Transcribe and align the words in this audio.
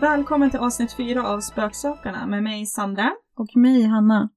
Välkommen 0.00 0.50
till 0.50 0.60
avsnitt 0.60 0.92
fyra 0.96 1.28
av 1.28 1.40
Spöksökarna 1.40 2.26
med 2.26 2.42
mig 2.42 2.66
Sandra. 2.66 3.10
Och 3.36 3.56
mig, 3.56 3.82
Hanna. 3.82 4.30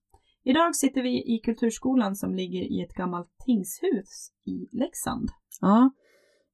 Idag 0.44 0.76
sitter 0.76 1.02
vi 1.02 1.36
i 1.36 1.40
Kulturskolan 1.40 2.16
som 2.16 2.36
ligger 2.36 2.62
i 2.62 2.82
ett 2.82 2.94
gammalt 2.94 3.30
tingshus 3.46 4.32
i 4.46 4.78
Leksand. 4.78 5.30
Ja, 5.62 5.92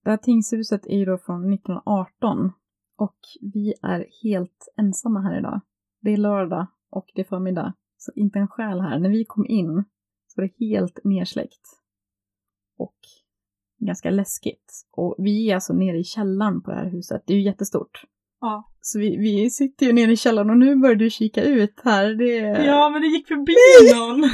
det 0.04 0.09
här 0.09 0.18
tingshuset 0.18 0.86
är 0.86 0.98
ju 0.98 1.05
då 1.05 1.18
från 1.18 1.54
1918 1.54 2.52
och 2.98 3.18
vi 3.54 3.73
är 3.82 4.05
helt 4.23 4.73
ensamma 4.77 5.21
här 5.21 5.40
idag. 5.40 5.62
Det 6.02 6.12
är 6.12 6.18
lördag 6.18 6.68
och 6.90 7.05
det 7.16 7.21
är 7.21 7.26
förmiddag, 7.26 7.73
så 7.98 8.12
inte 8.16 8.40
en 8.40 8.48
själ 8.48 8.82
här. 8.82 8.99
När 8.99 9.10
vi 9.10 9.26
kom 9.26 9.46
in 9.46 9.85
så 10.27 10.41
var 10.41 10.48
det 10.48 10.66
helt 10.66 10.99
nersläckt 11.04 11.66
och 12.77 12.98
ganska 13.77 14.10
läskigt. 14.10 14.85
Och 14.91 15.16
vi 15.18 15.49
är 15.49 15.55
alltså 15.55 15.73
nere 15.73 15.98
i 15.98 16.04
källaren 16.04 16.62
på 16.62 16.71
det 16.71 16.77
här 16.77 16.90
huset. 16.90 17.23
Det 17.26 17.34
är 17.34 17.38
ju 17.38 17.44
jättestort. 17.44 18.05
Ja. 18.41 18.66
Så 18.81 18.99
vi, 18.99 19.17
vi 19.17 19.49
sitter 19.49 19.85
ju 19.85 19.93
nere 19.93 20.11
i 20.11 20.17
källaren 20.17 20.49
och 20.49 20.57
nu 20.57 20.75
börjar 20.75 20.95
du 20.95 21.09
kika 21.09 21.43
ut 21.43 21.81
här. 21.84 22.13
Det. 22.13 22.63
Ja, 22.65 22.89
men 22.89 23.02
det 23.02 23.07
gick 23.07 23.27
förbi 23.27 23.55
någon. 23.99 24.29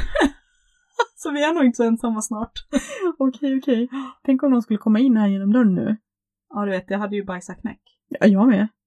så 1.15 1.31
vi 1.31 1.43
är 1.43 1.53
nog 1.53 1.65
inte 1.65 1.75
så 1.77 1.83
ensamma 1.83 2.21
snart. 2.21 2.51
Okej, 3.17 3.57
okej. 3.57 3.89
Tänk 4.25 4.43
om 4.43 4.51
någon 4.51 4.61
skulle 4.61 4.79
komma 4.79 4.99
in 4.99 5.17
här 5.17 5.27
genom 5.27 5.53
dörren 5.53 5.75
nu. 5.75 5.97
Ja, 6.49 6.65
du 6.65 6.71
vet, 6.71 6.85
jag 6.87 6.99
hade 6.99 7.15
ju 7.15 7.25
bajsat 7.25 7.61
knäck. 7.61 7.81
Ja, 8.09 8.27
jag 8.27 8.47
med. 8.47 8.67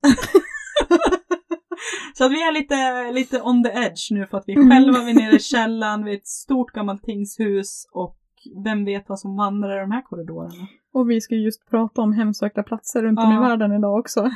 Så 2.14 2.24
att 2.24 2.32
vi 2.32 2.42
är 2.48 2.52
lite, 2.52 3.12
lite 3.12 3.40
on 3.42 3.64
the 3.64 3.70
edge 3.70 4.08
nu 4.10 4.26
för 4.26 4.38
att 4.38 4.44
vi 4.46 4.52
Mm. 4.54 4.70
själva 4.70 5.04
vi 5.04 5.10
är 5.10 5.14
nere 5.14 5.36
i 5.36 5.38
källaren, 5.40 6.04
vi 6.04 6.12
är 6.12 6.16
ett 6.16 6.26
stort 6.26 6.70
gammalt 6.72 7.02
tingshus 7.02 7.86
och 7.92 8.16
vem 8.64 8.84
vet 8.84 9.08
vad 9.08 9.18
som 9.20 9.36
vandrar 9.36 9.76
i 9.78 9.80
de 9.80 9.90
här 9.90 10.02
korridorerna. 10.02 10.66
Och 10.92 11.10
vi 11.10 11.20
ska 11.20 11.34
just 11.34 11.70
prata 11.70 12.02
om 12.02 12.12
hemsökta 12.12 12.62
platser 12.62 13.02
runt 13.02 13.18
om 13.18 13.30
i 13.32 13.34
Ja. 13.34 13.40
världen 13.40 13.72
idag 13.72 13.98
också. 13.98 14.30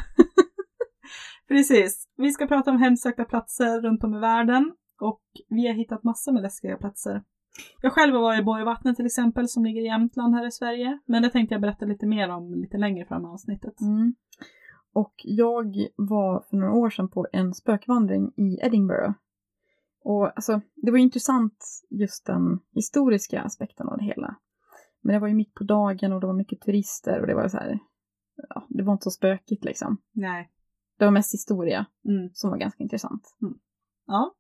Precis. 1.52 2.04
Vi 2.16 2.32
ska 2.32 2.46
prata 2.46 2.70
om 2.70 2.78
hemsökta 2.78 3.24
platser 3.24 3.80
runt 3.80 4.04
om 4.04 4.14
i 4.14 4.18
världen 4.18 4.72
och 5.00 5.22
vi 5.48 5.66
har 5.66 5.74
hittat 5.74 6.04
massor 6.04 6.32
med 6.32 6.42
läskiga 6.42 6.76
platser. 6.76 7.22
Jag 7.82 7.92
själv 7.92 8.14
har 8.14 8.22
varit 8.22 8.40
i 8.40 8.44
Borgvattnet 8.44 8.96
till 8.96 9.06
exempel 9.06 9.48
som 9.48 9.64
ligger 9.64 9.80
i 9.80 9.84
Jämtland 9.84 10.34
här 10.34 10.46
i 10.46 10.50
Sverige. 10.50 10.98
Men 11.06 11.22
det 11.22 11.30
tänkte 11.30 11.54
jag 11.54 11.62
berätta 11.62 11.84
lite 11.84 12.06
mer 12.06 12.28
om 12.28 12.54
lite 12.54 12.76
längre 12.78 13.06
fram 13.06 13.24
i 13.24 13.28
avsnittet. 13.28 13.80
Mm. 13.80 14.14
Och 14.92 15.14
jag 15.24 15.76
var 15.96 16.44
för 16.50 16.56
några 16.56 16.72
år 16.72 16.90
sedan 16.90 17.08
på 17.08 17.26
en 17.32 17.54
spökvandring 17.54 18.32
i 18.36 18.58
Edinburgh. 18.62 19.12
Och 20.04 20.26
alltså, 20.26 20.60
det 20.74 20.90
var 20.90 20.98
intressant 20.98 21.84
just 21.90 22.26
den 22.26 22.60
historiska 22.74 23.42
aspekten 23.42 23.88
av 23.88 23.98
det 23.98 24.04
hela. 24.04 24.36
Men 25.02 25.14
det 25.14 25.18
var 25.20 25.28
ju 25.28 25.34
mitt 25.34 25.54
på 25.54 25.64
dagen 25.64 26.12
och 26.12 26.20
det 26.20 26.26
var 26.26 26.34
mycket 26.34 26.60
turister 26.60 27.20
och 27.20 27.26
det 27.26 27.34
var 27.34 27.48
så 27.48 27.56
här, 27.56 27.78
ja, 28.48 28.66
det 28.68 28.82
var 28.82 28.92
inte 28.92 29.04
så 29.04 29.10
spökigt 29.10 29.64
liksom. 29.64 29.96
Nej. 30.12 30.50
Det 31.02 31.06
var 31.06 31.12
mest 31.12 31.34
historia 31.34 31.86
Mm. 32.04 32.30
som 32.32 32.50
var 32.50 32.58
ganska 32.58 32.82
intressant. 32.82 33.36
Ja. 34.06 34.34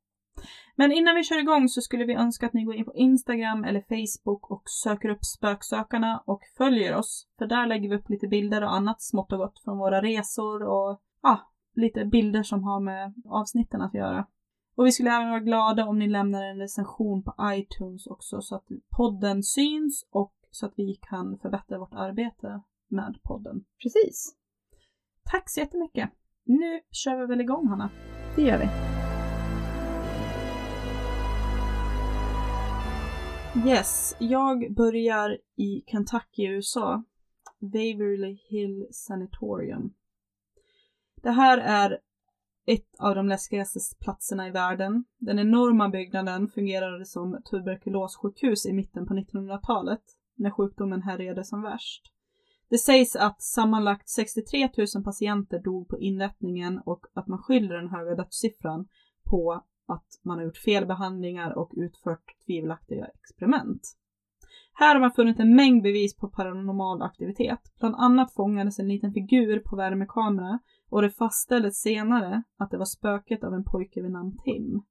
Men 0.76 0.92
innan 0.92 1.14
vi 1.14 1.24
kör 1.24 1.38
igång 1.38 1.68
så 1.68 1.80
skulle 1.80 2.04
vi 2.04 2.14
önska 2.14 2.46
att 2.46 2.52
ni 2.52 2.64
går 2.64 2.74
in 2.74 2.84
på 2.84 2.94
Instagram 2.94 3.64
eller 3.64 3.80
Facebook 3.80 4.50
och 4.50 4.62
söker 4.66 5.08
upp 5.08 5.24
Spöksökarna 5.24 6.22
och 6.26 6.40
följer 6.58 6.96
oss. 6.96 7.28
För 7.38 7.46
där 7.46 7.66
lägger 7.66 7.88
vi 7.88 7.96
upp 7.96 8.08
lite 8.08 8.28
bilder 8.28 8.62
och 8.62 8.74
annat 8.74 9.02
smått 9.02 9.32
och 9.32 9.38
gott 9.38 9.58
från 9.64 9.78
våra 9.78 10.02
resor 10.02 10.62
och 10.62 11.00
ja, 11.22 11.40
lite 11.74 12.04
bilder 12.04 12.42
som 12.42 12.64
har 12.64 12.80
med 12.80 13.14
avsnitten 13.28 13.82
att 13.82 13.94
göra. 13.94 14.26
Och 14.74 14.86
vi 14.86 14.92
skulle 14.92 15.10
även 15.16 15.30
vara 15.30 15.40
glada 15.40 15.86
om 15.86 15.98
ni 15.98 16.08
lämnar 16.08 16.42
en 16.42 16.58
recension 16.58 17.22
på 17.22 17.34
iTunes 17.42 18.06
också 18.06 18.40
så 18.40 18.56
att 18.56 18.66
podden 18.96 19.42
syns 19.42 20.08
och 20.10 20.34
så 20.50 20.66
att 20.66 20.74
vi 20.76 20.98
kan 21.02 21.38
förbättra 21.38 21.78
vårt 21.78 21.94
arbete 21.94 22.62
med 22.88 23.18
podden. 23.22 23.64
Precis, 23.82 24.36
Tack 25.24 25.50
så 25.50 25.60
jättemycket! 25.60 26.10
Nu 26.44 26.80
kör 26.90 27.20
vi 27.20 27.26
väl 27.26 27.40
igång 27.40 27.68
Hanna. 27.68 27.90
det 28.36 28.42
gör 28.42 28.58
vi. 28.58 28.68
Yes, 33.70 34.16
jag 34.18 34.74
börjar 34.74 35.38
i 35.56 35.82
Kentucky, 35.86 36.46
USA. 36.46 37.02
Waverly 37.58 38.38
Hill 38.48 38.86
Sanatorium. 38.90 39.94
Det 41.22 41.30
här 41.30 41.58
är 41.58 41.98
ett 42.66 42.94
av 42.98 43.14
de 43.14 43.28
läskigaste 43.28 43.80
platserna 44.00 44.48
i 44.48 44.50
världen. 44.50 45.04
Den 45.18 45.38
enorma 45.38 45.88
byggnaden 45.88 46.48
fungerade 46.48 47.06
som 47.06 47.42
tuberkulossjukhus 47.50 48.66
i 48.66 48.72
mitten 48.72 49.06
på 49.06 49.14
1900-talet, 49.14 50.02
när 50.34 50.50
sjukdomen 50.50 51.02
härjade 51.02 51.44
som 51.44 51.62
värst. 51.62 52.11
Det 52.72 52.78
sägs 52.78 53.16
att 53.16 53.42
sammanlagt 53.42 54.08
63 54.08 54.68
000 54.94 55.04
patienter 55.04 55.58
dog 55.58 55.88
på 55.88 55.98
inrättningen 55.98 56.80
och 56.84 57.06
att 57.14 57.26
man 57.26 57.38
skyller 57.38 57.74
den 57.74 57.88
höga 57.88 58.14
dödssiffran 58.14 58.88
på 59.30 59.64
att 59.88 60.06
man 60.22 60.38
har 60.38 60.44
gjort 60.44 60.56
felbehandlingar 60.56 61.58
och 61.58 61.72
utfört 61.76 62.44
tvivelaktiga 62.46 63.06
experiment. 63.06 63.80
Här 64.72 64.94
har 64.94 65.00
man 65.00 65.12
funnit 65.12 65.40
en 65.40 65.56
mängd 65.56 65.82
bevis 65.82 66.16
på 66.16 66.28
paranormal 66.28 67.02
aktivitet. 67.02 67.60
Bland 67.78 67.94
annat 67.94 68.34
fångades 68.34 68.78
en 68.78 68.88
liten 68.88 69.12
figur 69.12 69.58
på 69.58 69.76
värmekamera 69.76 70.58
och 70.90 71.02
det 71.02 71.10
fastställdes 71.10 71.80
senare 71.80 72.42
att 72.58 72.70
det 72.70 72.78
var 72.78 72.84
spöket 72.84 73.44
av 73.44 73.54
en 73.54 73.64
pojke 73.64 74.02
vid 74.02 74.10
namn 74.10 74.38
Tim. 74.44 74.82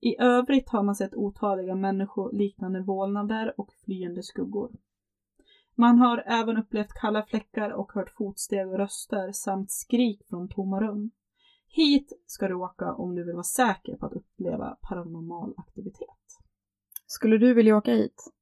I 0.00 0.20
övrigt 0.20 0.68
har 0.68 0.82
man 0.82 0.94
sett 0.94 1.14
otaliga 1.14 1.74
människoliknande 1.74 2.80
vålnader 2.80 3.60
och 3.60 3.68
flyende 3.84 4.22
skuggor. 4.22 4.70
Man 5.76 5.98
har 5.98 6.22
även 6.26 6.56
upplevt 6.56 6.92
kalla 6.92 7.22
fläckar 7.22 7.70
och 7.70 7.92
hört 7.92 8.10
fotsteg 8.10 8.68
och 8.68 8.78
röster 8.78 9.32
samt 9.32 9.70
skrik 9.70 10.22
från 10.28 10.48
tomma 10.48 10.80
rum. 10.80 11.10
Hit 11.66 12.12
ska 12.26 12.48
du 12.48 12.54
åka 12.54 12.92
om 12.94 13.14
du 13.14 13.24
vill 13.24 13.34
vara 13.34 13.42
säker 13.42 13.96
på 13.96 14.06
att 14.06 14.12
uppleva 14.12 14.76
paranormal 14.80 15.54
aktivitet. 15.56 16.08
Skulle 17.06 17.38
du 17.38 17.54
vilja 17.54 17.76
åka 17.76 17.92
hit? 17.92 18.32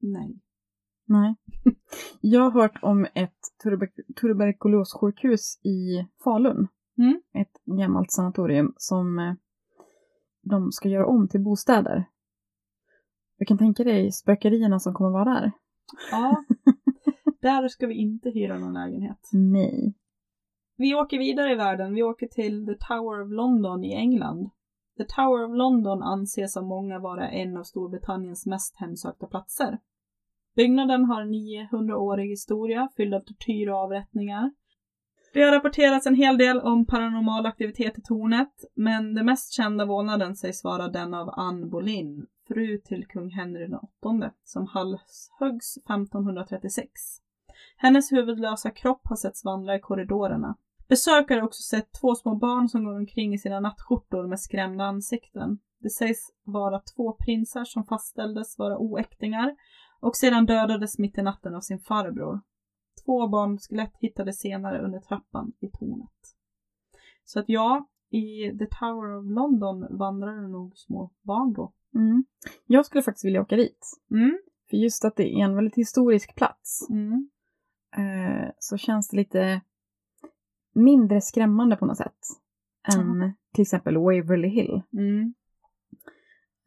Nej. 0.00 0.40
Nej. 1.04 1.34
Jag 2.20 2.40
har 2.40 2.50
hört 2.50 2.78
om 2.82 3.06
ett 3.14 3.38
tuber- 3.64 4.14
tuberkulossjukhus 4.20 5.60
i 5.64 6.08
Falun. 6.24 6.68
Mm. 6.98 7.22
Ett 7.34 7.78
gammalt 7.78 8.12
sanatorium 8.12 8.74
som 8.76 9.18
eh, 9.18 9.34
de 10.42 10.72
ska 10.72 10.88
göra 10.88 11.06
om 11.06 11.28
till 11.28 11.40
bostäder. 11.40 12.08
Jag 13.36 13.48
kan 13.48 13.58
tänka 13.58 13.84
dig 13.84 14.12
spökerierna 14.12 14.78
som 14.78 14.94
kommer 14.94 15.10
vara 15.10 15.24
där. 15.24 15.52
Ja. 16.10 16.44
Där 17.40 17.68
ska 17.68 17.86
vi 17.86 17.94
inte 17.94 18.30
hyra 18.30 18.58
någon 18.58 18.74
lägenhet. 18.74 19.30
Nej. 19.32 19.94
Vi 20.76 20.94
åker 20.94 21.18
vidare 21.18 21.52
i 21.52 21.54
världen. 21.54 21.94
Vi 21.94 22.02
åker 22.02 22.26
till 22.26 22.66
The 22.66 22.74
Tower 22.74 23.22
of 23.22 23.30
London 23.30 23.84
i 23.84 23.94
England. 23.94 24.50
The 24.96 25.04
Tower 25.04 25.44
of 25.44 25.56
London 25.56 26.02
anses 26.02 26.56
av 26.56 26.64
många 26.64 26.98
vara 26.98 27.28
en 27.28 27.56
av 27.56 27.62
Storbritanniens 27.62 28.46
mest 28.46 28.76
hemsökta 28.76 29.26
platser. 29.26 29.78
Byggnaden 30.56 31.04
har 31.04 31.22
en 31.22 31.34
900-årig 31.34 32.28
historia 32.28 32.88
fylld 32.96 33.14
av 33.14 33.20
tortyr 33.20 33.68
och 33.68 33.76
avrättningar. 33.76 34.52
Det 35.34 35.42
har 35.42 35.52
rapporterats 35.52 36.06
en 36.06 36.14
hel 36.14 36.38
del 36.38 36.60
om 36.60 36.86
paranormal 36.86 37.46
aktivitet 37.46 37.98
i 37.98 38.02
tornet, 38.02 38.52
men 38.74 39.14
den 39.14 39.26
mest 39.26 39.52
kända 39.52 39.86
vålnaden 39.86 40.36
sägs 40.36 40.64
vara 40.64 40.88
den 40.88 41.14
av 41.14 41.30
Anne 41.32 41.66
Boleyn, 41.66 42.26
fru 42.48 42.78
till 42.78 43.06
kung 43.06 43.30
Henry 43.30 43.66
VIII, 43.66 44.30
som 44.44 44.66
halshöggs 44.66 45.76
1536. 45.76 46.90
Hennes 47.76 48.12
huvudlösa 48.12 48.70
kropp 48.70 49.00
har 49.04 49.16
setts 49.16 49.44
vandra 49.44 49.76
i 49.76 49.80
korridorerna. 49.80 50.56
Besökare 50.88 51.40
har 51.40 51.46
också 51.46 51.62
sett 51.62 51.92
två 52.00 52.14
små 52.14 52.34
barn 52.34 52.68
som 52.68 52.84
går 52.84 52.96
omkring 52.96 53.34
i 53.34 53.38
sina 53.38 53.60
nattskjortor 53.60 54.26
med 54.26 54.40
skrämda 54.40 54.84
ansikten. 54.84 55.58
Det 55.78 55.90
sägs 55.90 56.30
vara 56.44 56.80
två 56.96 57.12
prinsar 57.12 57.64
som 57.64 57.84
fastställdes 57.84 58.58
vara 58.58 58.78
oäktingar 58.78 59.56
och 60.00 60.16
sedan 60.16 60.46
dödades 60.46 60.98
mitt 60.98 61.18
i 61.18 61.22
natten 61.22 61.54
av 61.54 61.60
sin 61.60 61.78
farbror. 61.78 62.40
Två 63.04 63.28
barnskelett 63.28 63.92
hittades 63.98 64.40
senare 64.40 64.84
under 64.84 65.00
trappan 65.00 65.52
i 65.60 65.68
tornet. 65.68 66.36
Så 67.24 67.40
att 67.40 67.48
ja, 67.48 67.88
i 68.10 68.58
The 68.58 68.66
Tower 68.66 69.18
of 69.18 69.24
London 69.24 69.98
vandrar 69.98 70.42
det 70.42 70.48
nog 70.48 70.76
små 70.76 71.10
barn 71.22 71.52
då. 71.52 71.72
Mm. 71.94 72.24
Jag 72.66 72.86
skulle 72.86 73.02
faktiskt 73.02 73.24
vilja 73.24 73.40
åka 73.42 73.56
dit. 73.56 74.00
Mm, 74.10 74.38
För 74.70 74.76
just 74.76 75.04
att 75.04 75.16
det 75.16 75.32
är 75.34 75.44
en 75.44 75.54
väldigt 75.54 75.74
historisk 75.74 76.34
plats 76.34 76.86
mm, 76.90 77.28
eh, 77.96 78.50
så 78.58 78.76
känns 78.76 79.08
det 79.08 79.16
lite 79.16 79.60
mindre 80.74 81.20
skrämmande 81.20 81.76
på 81.76 81.86
något 81.86 81.96
sätt. 81.96 82.18
Än 82.94 83.32
till 83.54 83.62
exempel 83.62 83.96
Waverly 83.96 84.48
Hill. 84.48 84.82
mm. 84.92 85.34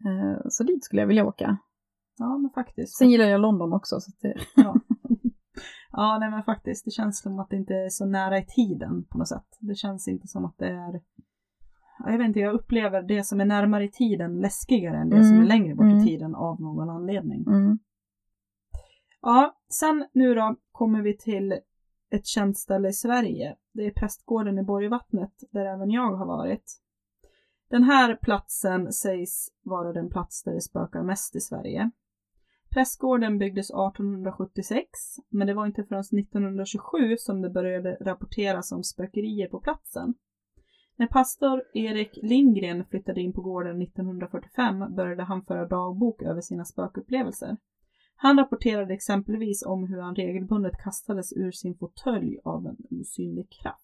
Eh, 0.05 0.41
så 0.49 0.63
dit 0.63 0.83
skulle 0.83 1.01
jag 1.01 1.07
vilja 1.07 1.25
åka. 1.25 1.57
Ja, 2.17 2.37
men 2.37 2.51
faktiskt. 2.51 2.97
Sen 2.97 3.09
gillar 3.09 3.25
jag 3.25 3.41
London 3.41 3.73
också. 3.73 3.99
Så 3.99 4.11
det, 4.21 4.35
Ja. 4.55 4.75
ja, 5.91 6.17
nej 6.19 6.31
men 6.31 6.43
faktiskt. 6.43 6.85
Det 6.85 6.91
känns 6.91 7.21
som 7.21 7.39
att 7.39 7.49
det 7.49 7.55
inte 7.55 7.73
är 7.73 7.89
så 7.89 8.05
nära 8.05 8.37
i 8.37 8.45
tiden 8.45 9.05
på 9.05 9.17
något 9.17 9.27
sätt. 9.27 9.57
Det 9.59 9.75
känns 9.75 10.07
inte 10.07 10.27
som 10.27 10.45
att 10.45 10.57
det 10.57 10.67
är... 10.67 11.01
Ja, 12.05 12.11
Jag 12.11 12.17
vet 12.17 12.27
inte, 12.27 12.39
jag 12.39 12.53
upplever 12.53 13.01
det 13.01 13.23
som 13.23 13.41
är 13.41 13.45
närmare 13.45 13.83
i 13.83 13.91
tiden 13.91 14.39
läskigare 14.39 14.97
än 14.97 15.09
det 15.09 15.15
som 15.23 15.33
är 15.33 15.37
Mm, 15.37 15.47
längre 15.47 15.75
bort 15.75 15.85
mm. 15.85 15.97
i 15.97 16.05
tiden 16.05 16.35
av 16.35 16.61
någon 16.61 16.89
anledning. 16.89 17.43
mm. 17.47 17.79
Ja, 19.21 19.55
sen 19.69 20.07
nu 20.13 20.35
då 20.35 20.55
kommer 20.71 21.01
vi 21.01 21.17
till 21.17 21.59
ett 22.11 22.25
känt 22.25 22.57
ställe 22.57 22.89
i 22.89 22.93
Sverige. 22.93 23.55
Det 23.73 23.85
är 23.85 23.91
prästgården 23.91 24.59
i 24.59 24.63
Borgvattnet 24.63 25.31
där 25.51 25.65
även 25.65 25.91
jag 25.91 26.15
har 26.15 26.25
varit. 26.25 26.81
Den 27.69 27.83
här 27.83 28.15
platsen 28.21 28.91
sägs 28.93 29.47
vara 29.63 29.93
den 29.93 30.09
plats 30.09 30.43
där 30.43 30.53
det 30.53 30.61
spökar 30.61 31.03
mest 31.03 31.35
i 31.35 31.39
Sverige. 31.39 31.91
Prästgården 32.69 33.37
byggdes 33.37 33.69
1876, 33.69 34.89
men 35.29 35.47
det 35.47 35.53
var 35.53 35.65
inte 35.65 35.83
förrän 35.83 35.99
1927 35.99 37.17
som 37.17 37.41
det 37.41 37.49
började 37.49 37.97
rapporteras 38.01 38.71
om 38.71 38.83
spökerier 38.83 39.47
på 39.47 39.59
platsen. 39.59 40.13
När 40.95 41.07
pastor 41.07 41.63
Erik 41.73 42.19
Lindgren 42.21 42.85
flyttade 42.85 43.21
in 43.21 43.33
på 43.33 43.41
gården 43.41 43.81
1945 43.81 44.95
började 44.95 45.23
han 45.23 45.45
föra 45.45 45.67
dagbok 45.67 46.21
över 46.21 46.41
sina 46.41 46.65
spökupplevelser. 46.65 47.57
Han 48.15 48.37
rapporterade 48.37 48.93
exempelvis 48.93 49.63
om 49.65 49.87
hur 49.87 50.01
han 50.01 50.15
regelbundet 50.15 50.83
kastades 50.83 51.33
ur 51.33 51.51
sin 51.51 51.77
fåtölj 51.77 52.39
av 52.43 52.67
en 52.67 52.77
osynlig 52.89 53.49
kraft. 53.49 53.81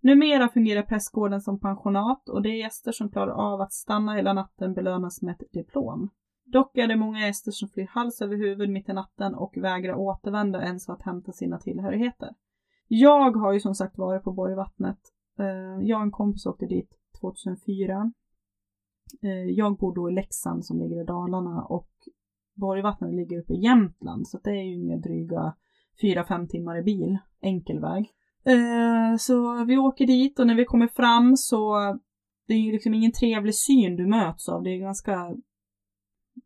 Numera 0.00 0.48
fungerar 0.48 0.82
prästgården 0.82 1.40
som 1.40 1.60
pensionat 1.60 2.28
och 2.28 2.42
de 2.42 2.56
gäster 2.56 2.92
som 2.92 3.10
klarar 3.10 3.32
av 3.32 3.60
att 3.60 3.72
stanna 3.72 4.14
hela 4.14 4.32
natten 4.32 4.74
belönas 4.74 5.22
med 5.22 5.32
ett 5.32 5.52
diplom. 5.52 6.10
Dock 6.44 6.78
är 6.78 6.88
det 6.88 6.96
många 6.96 7.26
gäster 7.26 7.50
som 7.50 7.68
flyr 7.68 7.86
hals 7.86 8.22
över 8.22 8.36
huvud 8.36 8.70
mitt 8.70 8.88
i 8.88 8.92
natten 8.92 9.34
och 9.34 9.56
vägrar 9.56 9.94
återvända 9.94 10.62
ens 10.62 10.86
för 10.86 10.92
att 10.92 11.02
hämta 11.02 11.32
sina 11.32 11.58
tillhörigheter. 11.58 12.34
Jag 12.88 13.36
har 13.36 13.52
ju 13.52 13.60
som 13.60 13.74
sagt 13.74 13.98
varit 13.98 14.22
på 14.22 14.32
Borgvattnet. 14.32 14.98
Eh, 15.38 15.86
jag 15.86 15.98
och 15.98 16.04
en 16.04 16.10
kompis 16.10 16.46
åkte 16.46 16.66
dit 16.66 16.90
2004. 17.20 18.12
Eh, 19.22 19.30
jag 19.30 19.76
bor 19.76 19.94
då 19.94 20.10
i 20.10 20.14
Leksand 20.14 20.64
som 20.64 20.78
ligger 20.78 21.02
i 21.02 21.04
Dalarna 21.04 21.64
och 21.64 21.90
Borgvattnet 22.54 23.14
ligger 23.14 23.38
uppe 23.38 23.52
i 23.52 23.62
Jämtland 23.62 24.28
så 24.28 24.38
det 24.44 24.50
är 24.50 24.62
ju 24.62 24.74
inga 24.74 24.96
dryga 24.96 25.54
4-5 26.02 26.48
timmar 26.48 26.78
i 26.78 26.82
bil, 26.82 27.18
enkel 27.40 27.80
väg. 27.80 28.10
Eh, 28.44 29.16
så 29.18 29.64
vi 29.64 29.78
åker 29.78 30.06
dit 30.06 30.38
och 30.38 30.46
när 30.46 30.54
vi 30.54 30.64
kommer 30.64 30.88
fram 30.88 31.36
så 31.36 31.76
det 32.46 32.54
är 32.54 32.58
ju 32.58 32.72
liksom 32.72 32.94
ingen 32.94 33.12
trevlig 33.12 33.54
syn 33.54 33.96
du 33.96 34.06
möts 34.06 34.48
av. 34.48 34.62
Det 34.62 34.70
är 34.70 34.78
ganska 34.78 35.36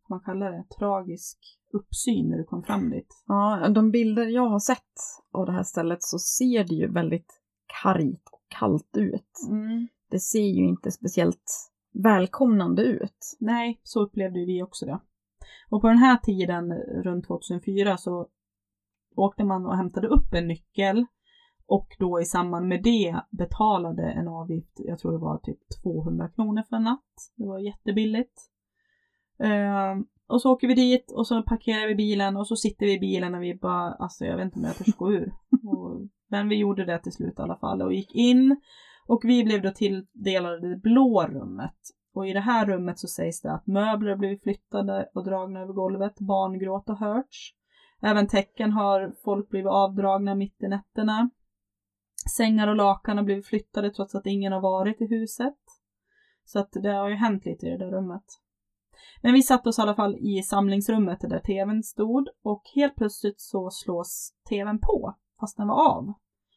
man 0.08 0.20
kallar 0.20 0.52
det, 0.52 0.64
tragisk 0.78 1.38
uppsyn 1.72 2.28
när 2.28 2.38
du 2.38 2.44
kom 2.44 2.62
fram 2.62 2.90
dit. 2.90 3.24
Ja, 3.26 3.68
de 3.74 3.90
bilder 3.90 4.26
jag 4.26 4.48
har 4.48 4.58
sett 4.58 4.94
av 5.32 5.46
det 5.46 5.52
här 5.52 5.62
stället 5.62 6.02
så 6.02 6.18
ser 6.18 6.64
det 6.64 6.74
ju 6.74 6.92
väldigt 6.92 7.40
kargt 7.82 8.37
kallt 8.48 8.96
ut. 8.96 9.48
Mm. 9.48 9.88
Det 10.10 10.18
ser 10.20 10.46
ju 10.46 10.64
inte 10.68 10.90
speciellt 10.90 11.72
välkomnande 11.92 12.82
ut. 12.82 13.36
Nej, 13.40 13.80
så 13.82 14.00
upplevde 14.00 14.44
vi 14.44 14.62
också 14.62 14.86
det. 14.86 15.00
Och 15.70 15.80
på 15.80 15.88
den 15.88 15.98
här 15.98 16.16
tiden, 16.16 16.72
runt 17.04 17.26
2004, 17.26 17.96
så 17.96 18.28
åkte 19.16 19.44
man 19.44 19.66
och 19.66 19.76
hämtade 19.76 20.08
upp 20.08 20.34
en 20.34 20.48
nyckel 20.48 21.06
och 21.68 21.96
då 21.98 22.20
i 22.20 22.24
samband 22.24 22.68
med 22.68 22.82
det 22.82 23.20
betalade 23.30 24.02
en 24.02 24.28
avgift, 24.28 24.72
jag 24.74 24.98
tror 24.98 25.12
det 25.12 25.18
var 25.18 25.38
typ 25.38 25.58
200 25.82 26.28
kronor 26.28 26.62
för 26.68 26.76
en 26.76 26.82
natt. 26.82 27.32
Det 27.36 27.46
var 27.46 27.58
jättebilligt. 27.58 28.40
Uh, 29.44 30.02
och 30.26 30.42
så 30.42 30.52
åker 30.52 30.68
vi 30.68 30.74
dit 30.74 31.12
och 31.12 31.26
så 31.26 31.42
parkerar 31.42 31.88
vi 31.88 31.94
bilen 31.94 32.36
och 32.36 32.46
så 32.46 32.56
sitter 32.56 32.86
vi 32.86 32.92
i 32.92 32.98
bilen 32.98 33.34
och 33.34 33.42
vi 33.42 33.54
bara, 33.54 33.92
alltså 33.92 34.24
jag 34.24 34.36
vet 34.36 34.44
inte 34.44 34.58
om 34.58 34.64
jag 34.64 34.76
törs 34.76 34.96
gå 34.96 35.12
ur. 35.12 35.32
Och, 35.64 36.08
men 36.28 36.48
vi 36.48 36.56
gjorde 36.56 36.84
det 36.84 36.98
till 36.98 37.12
slut 37.12 37.38
i 37.38 37.42
alla 37.42 37.56
fall 37.56 37.82
och 37.82 37.92
gick 37.92 38.14
in. 38.14 38.60
Och 39.06 39.20
vi 39.24 39.44
blev 39.44 39.62
då 39.62 39.70
tilldelade 39.70 40.68
det 40.68 40.76
blå 40.76 41.26
rummet. 41.26 41.76
Och 42.14 42.28
i 42.28 42.32
det 42.32 42.40
här 42.40 42.66
rummet 42.66 42.98
så 42.98 43.08
sägs 43.08 43.40
det 43.40 43.52
att 43.52 43.66
möbler 43.66 44.16
blivit 44.16 44.42
flyttade 44.42 45.10
och 45.14 45.24
dragna 45.24 45.60
över 45.60 45.72
golvet, 45.72 46.20
barngråt 46.20 46.88
har 46.88 46.96
hörts. 46.96 47.54
Även 48.02 48.26
tecken 48.26 48.72
har 48.72 49.14
folk 49.24 49.48
blivit 49.48 49.70
avdragna 49.70 50.34
mitt 50.34 50.62
i 50.62 50.68
nätterna. 50.68 51.30
Sängar 52.36 52.68
och 52.68 52.76
lakan 52.76 53.16
har 53.16 53.24
blivit 53.24 53.46
flyttade 53.46 53.90
trots 53.90 54.14
att 54.14 54.26
ingen 54.26 54.52
har 54.52 54.60
varit 54.60 55.00
i 55.00 55.06
huset. 55.06 55.58
Så 56.44 56.58
att 56.58 56.72
det 56.72 56.92
har 56.92 57.08
ju 57.08 57.14
hänt 57.14 57.44
lite 57.44 57.66
i 57.66 57.70
det 57.70 57.78
där 57.78 57.90
rummet. 57.90 58.24
Men 59.22 59.32
vi 59.32 59.42
satte 59.42 59.68
oss 59.68 59.78
i 59.78 59.82
alla 59.82 59.94
fall 59.94 60.16
i 60.16 60.42
samlingsrummet 60.42 61.20
där 61.20 61.40
tvn 61.40 61.82
stod 61.82 62.28
och 62.42 62.62
helt 62.74 62.96
plötsligt 62.96 63.40
så 63.40 63.70
slås 63.70 64.32
tvn 64.48 64.78
på 64.78 65.14
fast 65.40 65.56
den 65.56 65.68
var 65.68 65.88
av. 65.88 66.12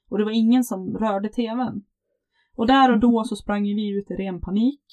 Och 0.10 0.18
det 0.18 0.24
var 0.24 0.32
ingen 0.32 0.64
som 0.64 0.98
rörde 0.98 1.30
tvn. 1.30 1.86
Och 2.56 2.68
där 2.68 2.92
och 2.92 3.00
då 3.00 3.24
så 3.24 3.36
sprang 3.36 3.64
vi 3.64 3.90
ut 3.90 4.12
i 4.12 4.14
ren 4.14 4.42
panik. 4.42 4.84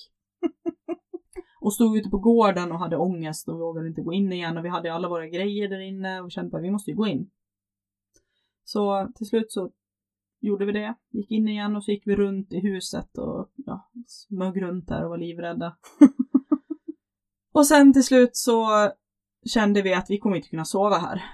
Och 1.60 1.74
stod 1.74 1.96
ute 1.96 2.10
på 2.10 2.18
gården 2.18 2.72
och 2.72 2.78
hade 2.78 2.96
ångest 2.96 3.48
och 3.48 3.58
vågade 3.58 3.88
inte 3.88 4.02
gå 4.02 4.12
in 4.12 4.32
igen 4.32 4.58
och 4.58 4.64
vi 4.64 4.68
hade 4.68 4.92
alla 4.92 5.08
våra 5.08 5.28
grejer 5.28 5.68
där 5.68 5.80
inne 5.80 6.20
och 6.20 6.30
kände 6.30 6.56
att 6.56 6.62
vi 6.62 6.70
måste 6.70 6.90
ju 6.90 6.96
gå 6.96 7.06
in. 7.06 7.30
Så 8.64 9.12
till 9.14 9.26
slut 9.26 9.52
så 9.52 9.70
gjorde 10.40 10.64
vi 10.64 10.72
det, 10.72 10.94
gick 11.10 11.30
in 11.30 11.48
igen 11.48 11.76
och 11.76 11.84
så 11.84 11.90
gick 11.90 12.06
vi 12.06 12.16
runt 12.16 12.52
i 12.52 12.60
huset 12.60 13.18
och 13.18 13.50
ja, 13.56 13.90
smög 14.06 14.62
runt 14.62 14.88
där 14.88 15.04
och 15.04 15.10
var 15.10 15.18
livrädda. 15.18 15.76
Och 17.52 17.66
sen 17.66 17.92
till 17.92 18.04
slut 18.04 18.36
så 18.36 18.90
kände 19.54 19.82
vi 19.82 19.94
att 19.94 20.10
vi 20.10 20.18
kommer 20.18 20.36
inte 20.36 20.48
kunna 20.48 20.64
sova 20.64 20.96
här. 20.96 21.24